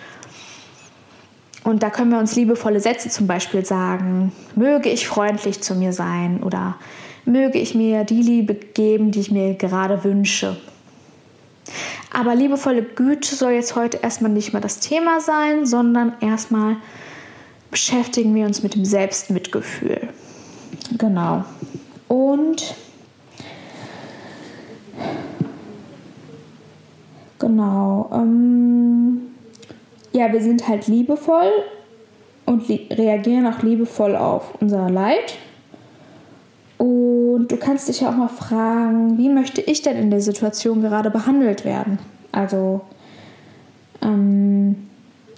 und 1.65 1.83
da 1.83 1.91
können 1.91 2.11
wir 2.11 2.19
uns 2.19 2.35
liebevolle 2.35 2.81
Sätze 2.81 3.09
zum 3.09 3.27
Beispiel 3.27 3.65
sagen. 3.65 4.33
Möge 4.57 4.89
ich 4.89 5.07
freundlich 5.07 5.61
zu 5.63 5.75
mir 5.75 5.93
sein 5.93 6.43
oder 6.43 6.77
möge 7.25 7.59
ich 7.59 7.75
mir 7.75 8.05
die 8.05 8.21
Liebe 8.21 8.55
geben, 8.55 9.13
die 9.13 9.21
ich 9.21 9.31
mir 9.31 9.55
gerade 9.55 10.03
wünsche. 10.03 10.57
Aber 12.13 12.35
liebevolle 12.35 12.83
Güte 12.83 13.35
soll 13.35 13.53
jetzt 13.53 13.75
heute 13.77 13.99
erstmal 13.99 14.31
nicht 14.31 14.53
mehr 14.53 14.61
das 14.61 14.81
Thema 14.81 15.21
sein, 15.21 15.65
sondern 15.65 16.13
erstmal 16.21 16.77
beschäftigen 17.71 18.35
wir 18.35 18.45
uns 18.47 18.63
mit 18.63 18.75
dem 18.75 18.85
Selbstmitgefühl. 18.85 20.09
Genau. 20.99 21.45
Und 22.09 22.75
genau. 27.39 28.11
Ähm, 28.13 29.23
ja, 30.13 30.31
wir 30.33 30.43
sind 30.43 30.69
halt 30.69 30.87
liebevoll 30.87 31.51
und 32.45 32.69
li 32.69 32.89
reagieren 32.91 33.47
auch 33.47 33.63
liebevoll 33.63 34.17
auf 34.17 34.55
unser 34.61 34.91
Leid. 34.91 35.39
Und 36.83 37.47
du 37.47 37.57
kannst 37.59 37.89
dich 37.89 38.01
ja 38.01 38.09
auch 38.09 38.17
mal 38.17 38.27
fragen, 38.27 39.17
wie 39.17 39.29
möchte 39.29 39.61
ich 39.61 39.83
denn 39.83 39.97
in 39.97 40.11
der 40.11 40.21
Situation 40.21 40.83
gerade 40.83 41.11
behandelt 41.11 41.65
werden? 41.65 42.01
Also 42.33 42.81
ähm, 44.03 44.89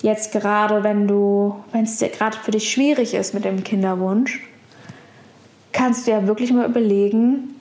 jetzt 0.00 0.32
gerade, 0.32 0.82
wenn 0.84 1.06
du, 1.06 1.54
wenn 1.70 1.84
es 1.84 1.98
gerade 1.98 2.34
für 2.38 2.50
dich 2.50 2.72
schwierig 2.72 3.12
ist 3.12 3.34
mit 3.34 3.44
dem 3.44 3.62
Kinderwunsch, 3.62 4.40
kannst 5.72 6.06
du 6.06 6.12
ja 6.12 6.26
wirklich 6.26 6.50
mal 6.50 6.66
überlegen, 6.66 7.54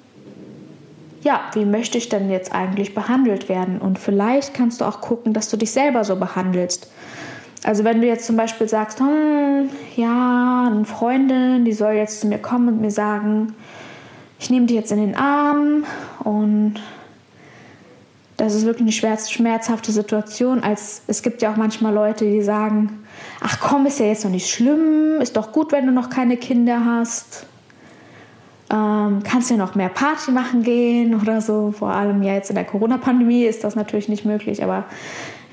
ja, 1.22 1.42
wie 1.52 1.66
möchte 1.66 1.98
ich 1.98 2.08
denn 2.08 2.32
jetzt 2.32 2.54
eigentlich 2.56 2.96
behandelt 2.96 3.50
werden? 3.50 3.80
Und 3.80 4.00
vielleicht 4.00 4.54
kannst 4.54 4.80
du 4.80 4.86
auch 4.86 5.02
gucken, 5.02 5.34
dass 5.34 5.50
du 5.50 5.58
dich 5.58 5.72
selber 5.72 6.06
so 6.06 6.16
behandelst. 6.16 6.90
Also 7.64 7.84
wenn 7.84 8.02
du 8.02 8.08
jetzt 8.08 8.26
zum 8.26 8.36
Beispiel 8.36 8.68
sagst, 8.68 9.00
hm, 9.00 9.70
ja, 9.96 10.70
eine 10.70 10.86
Freundin, 10.86 11.66
die 11.66 11.74
soll 11.74 11.94
jetzt 11.94 12.22
zu 12.22 12.28
mir 12.28 12.40
kommen 12.40 12.68
und 12.68 12.82
mir 12.82 12.92
sagen, 12.92 13.56
ich 14.40 14.50
nehme 14.50 14.66
die 14.66 14.76
jetzt 14.76 14.92
in 14.92 15.00
den 15.00 15.16
Arm 15.16 15.86
und 16.24 16.76
das 18.36 18.56
ist 18.56 18.66
wirklich 18.66 19.02
eine 19.04 19.18
schmerzhafte 19.30 19.92
Situation. 19.92 20.62
Als 20.62 21.04
es 21.08 21.22
gibt 21.22 21.42
ja 21.42 21.54
auch 21.54 21.58
manchmal 21.58 21.94
Leute, 21.94 22.26
die 22.26 22.42
sagen, 22.42 23.04
ach 23.40 23.60
komm, 23.62 23.86
ist 23.86 24.00
ja 24.00 24.08
jetzt 24.08 24.26
noch 24.26 24.32
nicht 24.32 24.50
schlimm, 24.50 25.22
ist 25.22 25.38
doch 25.38 25.54
gut, 25.54 25.72
wenn 25.72 25.86
du 25.86 25.94
noch 25.94 26.10
keine 26.10 26.36
Kinder 26.36 26.84
hast 26.84 27.46
ähm, 28.74 29.22
kannst 29.24 29.50
du 29.50 29.54
ja 29.54 29.60
noch 29.60 29.76
mehr 29.76 29.90
Party 29.90 30.32
machen 30.32 30.64
gehen 30.64 31.20
oder 31.20 31.42
so. 31.42 31.72
Vor 31.72 31.90
allem 31.90 32.24
ja 32.24 32.34
jetzt 32.34 32.50
in 32.50 32.56
der 32.56 32.66
Corona-Pandemie 32.66 33.46
ist 33.46 33.64
das 33.64 33.76
natürlich 33.76 34.10
nicht 34.10 34.26
möglich, 34.26 34.64
aber 34.64 34.86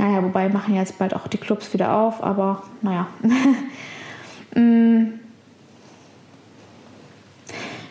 naja, 0.01 0.23
wobei 0.23 0.49
machen 0.49 0.75
jetzt 0.75 0.99
bald 0.99 1.15
auch 1.15 1.29
die 1.29 1.37
Clubs 1.37 1.75
wieder 1.75 1.95
auf, 1.95 2.23
aber 2.23 2.63
naja. 2.83 3.07
Mm. 4.53 5.21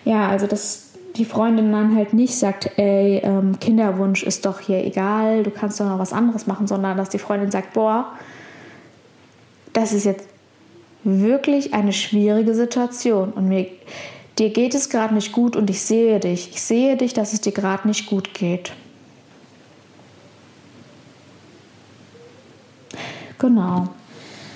ja, 0.04 0.28
also 0.28 0.46
das, 0.46 0.92
die 1.16 1.24
Freundin 1.24 1.72
dann 1.72 1.96
halt 1.96 2.12
nicht 2.12 2.38
sagt, 2.38 2.78
ey, 2.78 3.22
ähm, 3.24 3.58
Kinderwunsch 3.62 4.24
ist 4.24 4.46
doch 4.46 4.60
hier 4.60 4.86
egal, 4.86 5.44
du 5.44 5.52
kannst 5.52 5.80
doch 5.80 5.86
noch 5.86 6.00
was 6.00 6.12
anderes 6.12 6.48
machen, 6.48 6.68
sondern 6.68 6.98
dass 6.98 7.08
die 7.08 7.18
Freundin 7.18 7.50
sagt, 7.50 7.72
boah, 7.76 8.12
das 9.72 9.94
ist 9.94 10.04
jetzt 10.04 10.28
wirklich 11.06 11.74
eine 11.74 11.94
schwierige 11.94 12.54
Situation 12.54 13.32
und 13.32 13.48
mir, 13.48 13.68
dir 14.38 14.50
geht 14.50 14.76
es 14.76 14.90
gerade 14.90 15.14
nicht 15.14 15.32
gut 15.32 15.56
und 15.56 15.70
ich 15.70 15.82
sehe 15.82 16.20
dich. 16.20 16.50
Ich 16.50 16.62
sehe 16.62 16.98
dich, 16.98 17.14
dass 17.14 17.32
es 17.32 17.40
dir 17.40 17.54
gerade 17.54 17.88
nicht 17.88 18.06
gut 18.06 18.34
geht. 18.34 18.74
Genau. 23.40 23.88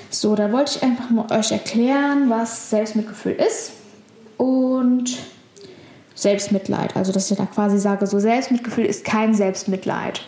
So, 0.09 0.35
da 0.35 0.51
wollte 0.51 0.73
ich 0.75 0.83
einfach 0.83 1.09
mal 1.09 1.25
euch 1.31 1.51
erklären, 1.51 2.29
was 2.29 2.69
Selbstmitgefühl 2.69 3.33
ist 3.33 3.71
und 4.37 5.17
Selbstmitleid. 6.13 6.95
Also, 6.95 7.11
dass 7.11 7.31
ich 7.31 7.37
da 7.37 7.45
quasi 7.47 7.79
sage, 7.79 8.05
so 8.05 8.19
Selbstmitgefühl 8.19 8.85
ist 8.85 9.03
kein 9.03 9.33
Selbstmitleid. 9.33 10.21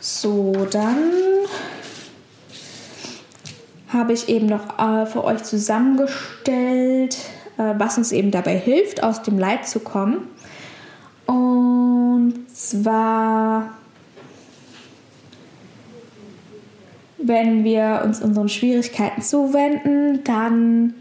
So, 0.00 0.66
dann 0.70 1.12
habe 3.88 4.12
ich 4.12 4.28
eben 4.28 4.46
noch 4.46 4.78
äh, 4.78 5.04
für 5.06 5.24
euch 5.24 5.42
zusammengestellt, 5.42 7.16
äh, 7.58 7.74
was 7.76 7.98
uns 7.98 8.12
eben 8.12 8.30
dabei 8.30 8.56
hilft, 8.56 9.02
aus 9.02 9.22
dem 9.22 9.38
Leid 9.38 9.68
zu 9.68 9.80
kommen. 9.80 10.28
Und 11.26 12.46
zwar, 12.52 13.74
wenn 17.22 17.64
wir 17.64 18.02
uns 18.04 18.20
unseren 18.20 18.48
Schwierigkeiten 18.48 19.22
zuwenden, 19.22 20.24
dann 20.24 20.94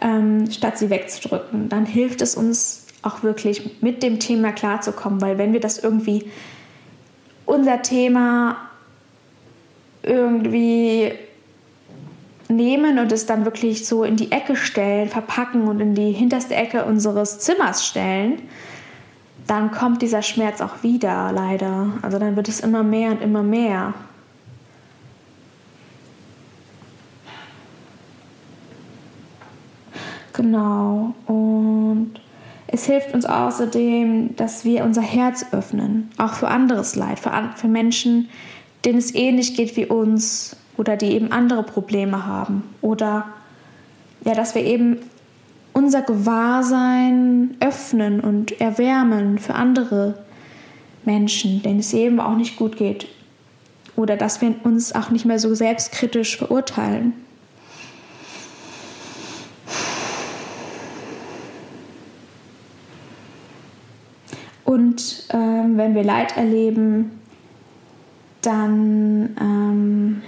ähm, 0.00 0.50
statt 0.50 0.78
sie 0.78 0.90
wegzudrücken, 0.90 1.68
dann 1.68 1.86
hilft 1.86 2.20
es 2.20 2.34
uns 2.34 2.86
auch 3.02 3.22
wirklich 3.22 3.82
mit 3.82 4.02
dem 4.02 4.18
Thema 4.18 4.52
klarzukommen, 4.52 5.20
weil 5.20 5.38
wenn 5.38 5.52
wir 5.52 5.60
das 5.60 5.78
irgendwie 5.78 6.30
unser 7.46 7.82
Thema 7.82 8.56
irgendwie 10.02 11.12
nehmen 12.48 12.98
und 12.98 13.12
es 13.12 13.26
dann 13.26 13.44
wirklich 13.44 13.86
so 13.86 14.04
in 14.04 14.16
die 14.16 14.32
Ecke 14.32 14.56
stellen, 14.56 15.08
verpacken 15.08 15.68
und 15.68 15.80
in 15.80 15.94
die 15.94 16.12
hinterste 16.12 16.54
Ecke 16.54 16.84
unseres 16.84 17.40
Zimmers 17.40 17.86
stellen, 17.86 18.42
dann 19.46 19.70
kommt 19.70 20.02
dieser 20.02 20.22
Schmerz 20.22 20.60
auch 20.60 20.82
wieder, 20.82 21.30
leider. 21.32 21.88
Also 22.02 22.18
dann 22.18 22.36
wird 22.36 22.48
es 22.48 22.60
immer 22.60 22.82
mehr 22.82 23.10
und 23.10 23.22
immer 23.22 23.42
mehr. 23.42 23.94
Genau. 30.34 31.14
Und 31.26 32.12
es 32.66 32.84
hilft 32.84 33.14
uns 33.14 33.24
außerdem, 33.24 34.36
dass 34.36 34.64
wir 34.64 34.84
unser 34.84 35.02
Herz 35.02 35.46
öffnen, 35.52 36.10
auch 36.18 36.34
für 36.34 36.48
anderes 36.48 36.96
Leid, 36.96 37.18
für, 37.18 37.30
für 37.56 37.68
Menschen, 37.68 38.28
denen 38.84 38.98
es 38.98 39.14
ähnlich 39.14 39.56
geht 39.56 39.76
wie 39.76 39.86
uns 39.86 40.56
oder 40.76 40.96
die 40.96 41.12
eben 41.12 41.32
andere 41.32 41.62
Probleme 41.62 42.26
haben. 42.26 42.64
Oder 42.82 43.26
ja, 44.24 44.34
dass 44.34 44.54
wir 44.54 44.62
eben 44.62 44.98
unser 45.72 46.02
Gewahrsein 46.02 47.56
öffnen 47.60 48.20
und 48.20 48.60
erwärmen 48.60 49.38
für 49.38 49.54
andere 49.54 50.18
Menschen, 51.04 51.62
denen 51.62 51.80
es 51.80 51.92
eben 51.92 52.20
auch 52.20 52.36
nicht 52.36 52.56
gut 52.56 52.76
geht. 52.76 53.06
Oder 53.96 54.16
dass 54.16 54.40
wir 54.40 54.54
uns 54.64 54.94
auch 54.94 55.10
nicht 55.10 55.24
mehr 55.24 55.38
so 55.38 55.54
selbstkritisch 55.54 56.36
verurteilen. 56.36 57.12
Und 64.74 65.28
ähm, 65.30 65.76
wenn 65.76 65.94
wir 65.94 66.02
Leid 66.02 66.36
erleben, 66.36 67.12
dann 68.42 69.36
ähm, 69.40 70.22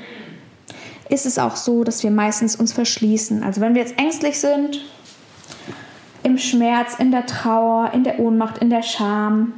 ist 1.09 1.27
es 1.27 1.37
auch 1.37 1.57
so, 1.57 1.83
dass 1.83 2.05
wir 2.05 2.13
meistens 2.13 2.55
uns 2.55 2.73
verschließen. 2.73 3.43
Also 3.43 3.61
wenn 3.61 3.75
wir 3.75 3.83
jetzt 3.83 3.99
ängstlich 3.99 4.39
sind, 4.39 4.85
im 6.23 6.39
Schmerz, 6.39 6.95
in 7.01 7.11
der 7.11 7.27
Trauer, 7.27 7.91
in 7.93 8.05
der 8.05 8.21
Ohnmacht, 8.21 8.59
in 8.59 8.71
der 8.71 8.83
Scham 8.83 9.53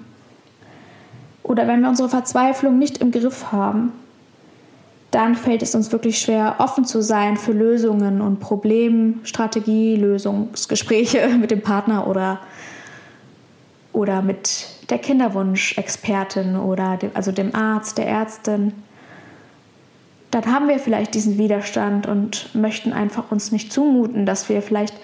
oder 1.42 1.68
wenn 1.68 1.82
wir 1.82 1.90
unsere 1.90 2.08
Verzweiflung 2.08 2.78
nicht 2.78 2.96
im 2.96 3.10
Griff 3.10 3.52
haben, 3.52 3.92
dann 5.10 5.34
fällt 5.34 5.60
es 5.60 5.74
uns 5.74 5.92
wirklich 5.92 6.18
schwer, 6.18 6.56
offen 6.60 6.86
zu 6.86 7.02
sein 7.02 7.36
für 7.36 7.52
Lösungen 7.52 8.22
und 8.22 8.40
Problemstrategie, 8.40 9.96
Lösungsgespräche 9.96 11.28
mit 11.38 11.50
dem 11.50 11.60
Partner 11.60 12.06
oder 12.06 12.40
oder 13.92 14.22
mit 14.22 14.68
der 14.90 14.98
Kinderwunschexpertin 14.98 16.56
oder 16.56 16.96
dem, 16.96 17.10
also 17.14 17.32
dem 17.32 17.54
Arzt, 17.54 17.98
der 17.98 18.06
Ärztin, 18.06 18.72
dann 20.30 20.46
haben 20.46 20.68
wir 20.68 20.78
vielleicht 20.78 21.14
diesen 21.14 21.38
Widerstand 21.38 22.06
und 22.06 22.54
möchten 22.54 22.92
einfach 22.92 23.30
uns 23.30 23.50
nicht 23.50 23.72
zumuten, 23.72 24.26
dass 24.26 24.48
wir 24.48 24.60
vielleicht 24.60 24.94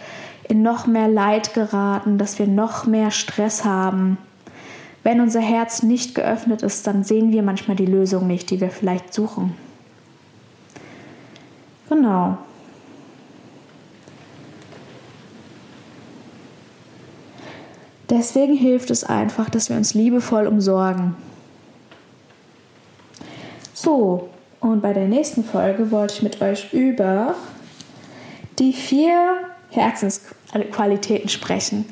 in 0.48 0.62
noch 0.62 0.86
mehr 0.86 1.08
Leid 1.08 1.54
geraten, 1.54 2.18
dass 2.18 2.38
wir 2.38 2.46
noch 2.46 2.86
mehr 2.86 3.10
Stress 3.10 3.64
haben. 3.64 4.18
Wenn 5.02 5.20
unser 5.20 5.40
Herz 5.40 5.82
nicht 5.82 6.14
geöffnet 6.14 6.62
ist, 6.62 6.86
dann 6.86 7.04
sehen 7.04 7.32
wir 7.32 7.42
manchmal 7.42 7.76
die 7.76 7.86
Lösung 7.86 8.26
nicht, 8.26 8.50
die 8.50 8.60
wir 8.60 8.70
vielleicht 8.70 9.12
suchen. 9.14 9.54
Genau. 11.88 12.38
Deswegen 18.10 18.54
hilft 18.54 18.90
es 18.90 19.04
einfach, 19.04 19.48
dass 19.48 19.70
wir 19.70 19.76
uns 19.76 19.94
liebevoll 19.94 20.46
umsorgen. 20.46 21.16
So, 23.72 24.28
und 24.60 24.80
bei 24.82 24.92
der 24.92 25.08
nächsten 25.08 25.44
Folge 25.44 25.90
wollte 25.90 26.14
ich 26.14 26.22
mit 26.22 26.40
euch 26.40 26.72
über 26.72 27.34
die 28.58 28.72
vier 28.72 29.36
Herzensqualitäten 29.70 31.28
sprechen. 31.28 31.86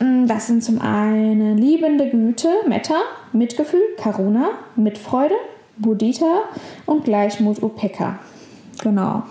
Mm, 0.00 0.26
das 0.26 0.46
sind 0.46 0.64
zum 0.64 0.80
einen 0.80 1.58
liebende 1.58 2.08
Güte, 2.08 2.48
Metta, 2.66 3.00
Mitgefühl, 3.32 3.82
Karuna, 3.96 4.50
Mitfreude, 4.76 5.34
Buddhita 5.76 6.42
und 6.86 7.04
Gleichmut, 7.04 7.62
Upeka. 7.62 8.18
Genau. 8.82 9.22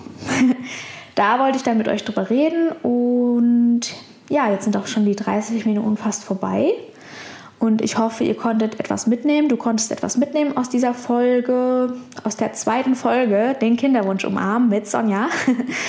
da 1.16 1.40
wollte 1.40 1.58
ich 1.58 1.64
dann 1.64 1.78
mit 1.78 1.88
euch 1.88 2.04
drüber 2.04 2.30
reden 2.30 2.72
und 2.84 3.82
ja, 4.30 4.50
jetzt 4.52 4.64
sind 4.64 4.78
auch 4.78 4.88
schon 4.88 5.06
die 5.06 5.16
30 5.16 5.66
Minuten 5.66 5.98
fast 5.98 6.24
vorbei. 6.24 6.74
Und 7.60 7.82
ich 7.82 7.98
hoffe, 7.98 8.24
ihr 8.24 8.36
konntet 8.36 8.80
etwas 8.80 9.06
mitnehmen. 9.06 9.50
Du 9.50 9.58
konntest 9.58 9.92
etwas 9.92 10.16
mitnehmen 10.16 10.56
aus 10.56 10.70
dieser 10.70 10.94
Folge, 10.94 11.94
aus 12.24 12.38
der 12.38 12.54
zweiten 12.54 12.96
Folge, 12.96 13.56
den 13.60 13.76
Kinderwunsch 13.76 14.24
umarmen 14.24 14.70
mit 14.70 14.88
Sonja. 14.88 15.28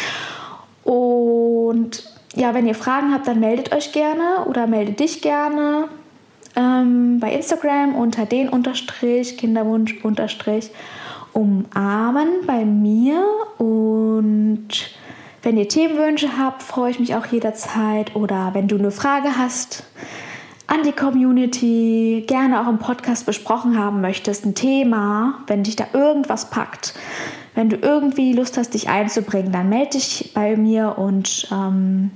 Und 0.82 2.02
ja, 2.34 2.54
wenn 2.54 2.66
ihr 2.66 2.74
Fragen 2.74 3.12
habt, 3.12 3.28
dann 3.28 3.38
meldet 3.38 3.72
euch 3.72 3.92
gerne 3.92 4.44
oder 4.46 4.66
meldet 4.66 4.98
dich 4.98 5.22
gerne 5.22 5.88
ähm, 6.56 7.20
bei 7.20 7.32
Instagram 7.32 7.94
unter 7.94 8.26
den 8.26 8.48
Unterstrich 8.48 9.36
Kinderwunsch 9.36 10.02
Unterstrich 10.02 10.70
umarmen 11.32 12.28
bei 12.46 12.64
mir 12.64 13.24
und 13.58 14.68
wenn 15.42 15.56
ihr 15.56 15.68
Themenwünsche 15.68 16.38
habt, 16.38 16.62
freue 16.62 16.90
ich 16.90 17.00
mich 17.00 17.14
auch 17.14 17.26
jederzeit. 17.26 18.14
Oder 18.14 18.50
wenn 18.52 18.68
du 18.68 18.76
eine 18.76 18.90
Frage 18.90 19.38
hast 19.38 19.84
an 20.66 20.82
die 20.82 20.92
Community, 20.92 22.24
gerne 22.26 22.60
auch 22.60 22.68
im 22.68 22.78
Podcast 22.78 23.26
besprochen 23.26 23.78
haben 23.78 24.00
möchtest, 24.00 24.44
ein 24.44 24.54
Thema, 24.54 25.42
wenn 25.46 25.64
dich 25.64 25.76
da 25.76 25.86
irgendwas 25.92 26.50
packt, 26.50 26.94
wenn 27.54 27.68
du 27.68 27.76
irgendwie 27.76 28.32
Lust 28.34 28.56
hast, 28.56 28.74
dich 28.74 28.88
einzubringen, 28.88 29.50
dann 29.50 29.68
melde 29.68 29.92
dich 29.92 30.32
bei 30.34 30.56
mir 30.56 30.96
und 30.98 31.48
ähm, 31.50 32.12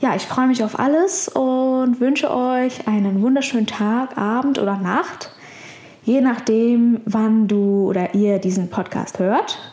ja, 0.00 0.16
ich 0.16 0.22
freue 0.22 0.48
mich 0.48 0.64
auf 0.64 0.80
alles 0.80 1.28
und 1.28 2.00
wünsche 2.00 2.34
euch 2.34 2.88
einen 2.88 3.22
wunderschönen 3.22 3.68
Tag, 3.68 4.18
Abend 4.18 4.58
oder 4.58 4.76
Nacht, 4.78 5.30
je 6.02 6.20
nachdem, 6.20 7.00
wann 7.04 7.46
du 7.46 7.88
oder 7.88 8.14
ihr 8.14 8.40
diesen 8.40 8.70
Podcast 8.70 9.20
hört 9.20 9.71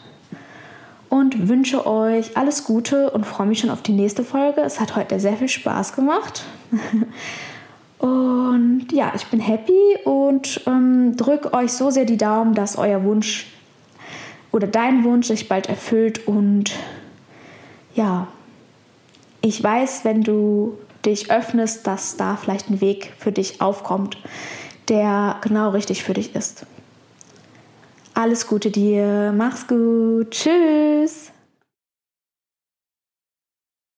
und 1.10 1.50
wünsche 1.50 1.86
euch 1.86 2.38
alles 2.38 2.64
Gute 2.64 3.10
und 3.12 3.26
freue 3.26 3.48
mich 3.48 3.60
schon 3.60 3.70
auf 3.70 3.82
die 3.82 3.92
nächste 3.92 4.24
Folge. 4.24 4.62
Es 4.62 4.80
hat 4.80 4.96
heute 4.96 5.20
sehr 5.20 5.38
viel 5.38 5.50
Spaß 5.50 5.94
gemacht. 5.94 6.44
Und 8.00 8.88
ja, 8.94 9.12
ich 9.14 9.26
bin 9.28 9.42
happy 9.42 9.98
und 10.06 10.62
ähm, 10.66 11.18
drücke 11.18 11.54
euch 11.54 11.74
so 11.74 11.92
sehr 11.92 12.06
die 12.06 12.16
Daumen, 12.16 12.54
dass 12.56 12.78
euer 12.78 13.04
Wunsch 13.04 13.48
oder 14.54 14.68
dein 14.68 15.04
Wunsch 15.04 15.28
sich 15.28 15.50
bald 15.50 15.68
erfüllt. 15.68 16.26
Und 16.26 16.72
ja, 17.94 18.30
ich 19.42 19.62
weiß, 19.62 20.06
wenn 20.06 20.24
du 20.24 20.78
dich 21.06 21.30
öffnest, 21.30 21.88
dass 21.88 22.16
da 22.16 22.38
vielleicht 22.38 22.70
ein 22.70 22.80
Weg 22.80 23.12
für 23.18 23.34
dich 23.34 23.60
aufkommt, 23.60 24.18
der 24.88 25.36
genau 25.42 25.72
richtig 25.72 26.04
für 26.04 26.14
dich 26.14 26.36
ist. 26.36 26.66
Alles 28.20 28.48
Gute 28.48 28.70
dir, 28.70 29.34
mach's 29.34 29.66
gut, 29.66 30.32
tschüss. 30.32 31.32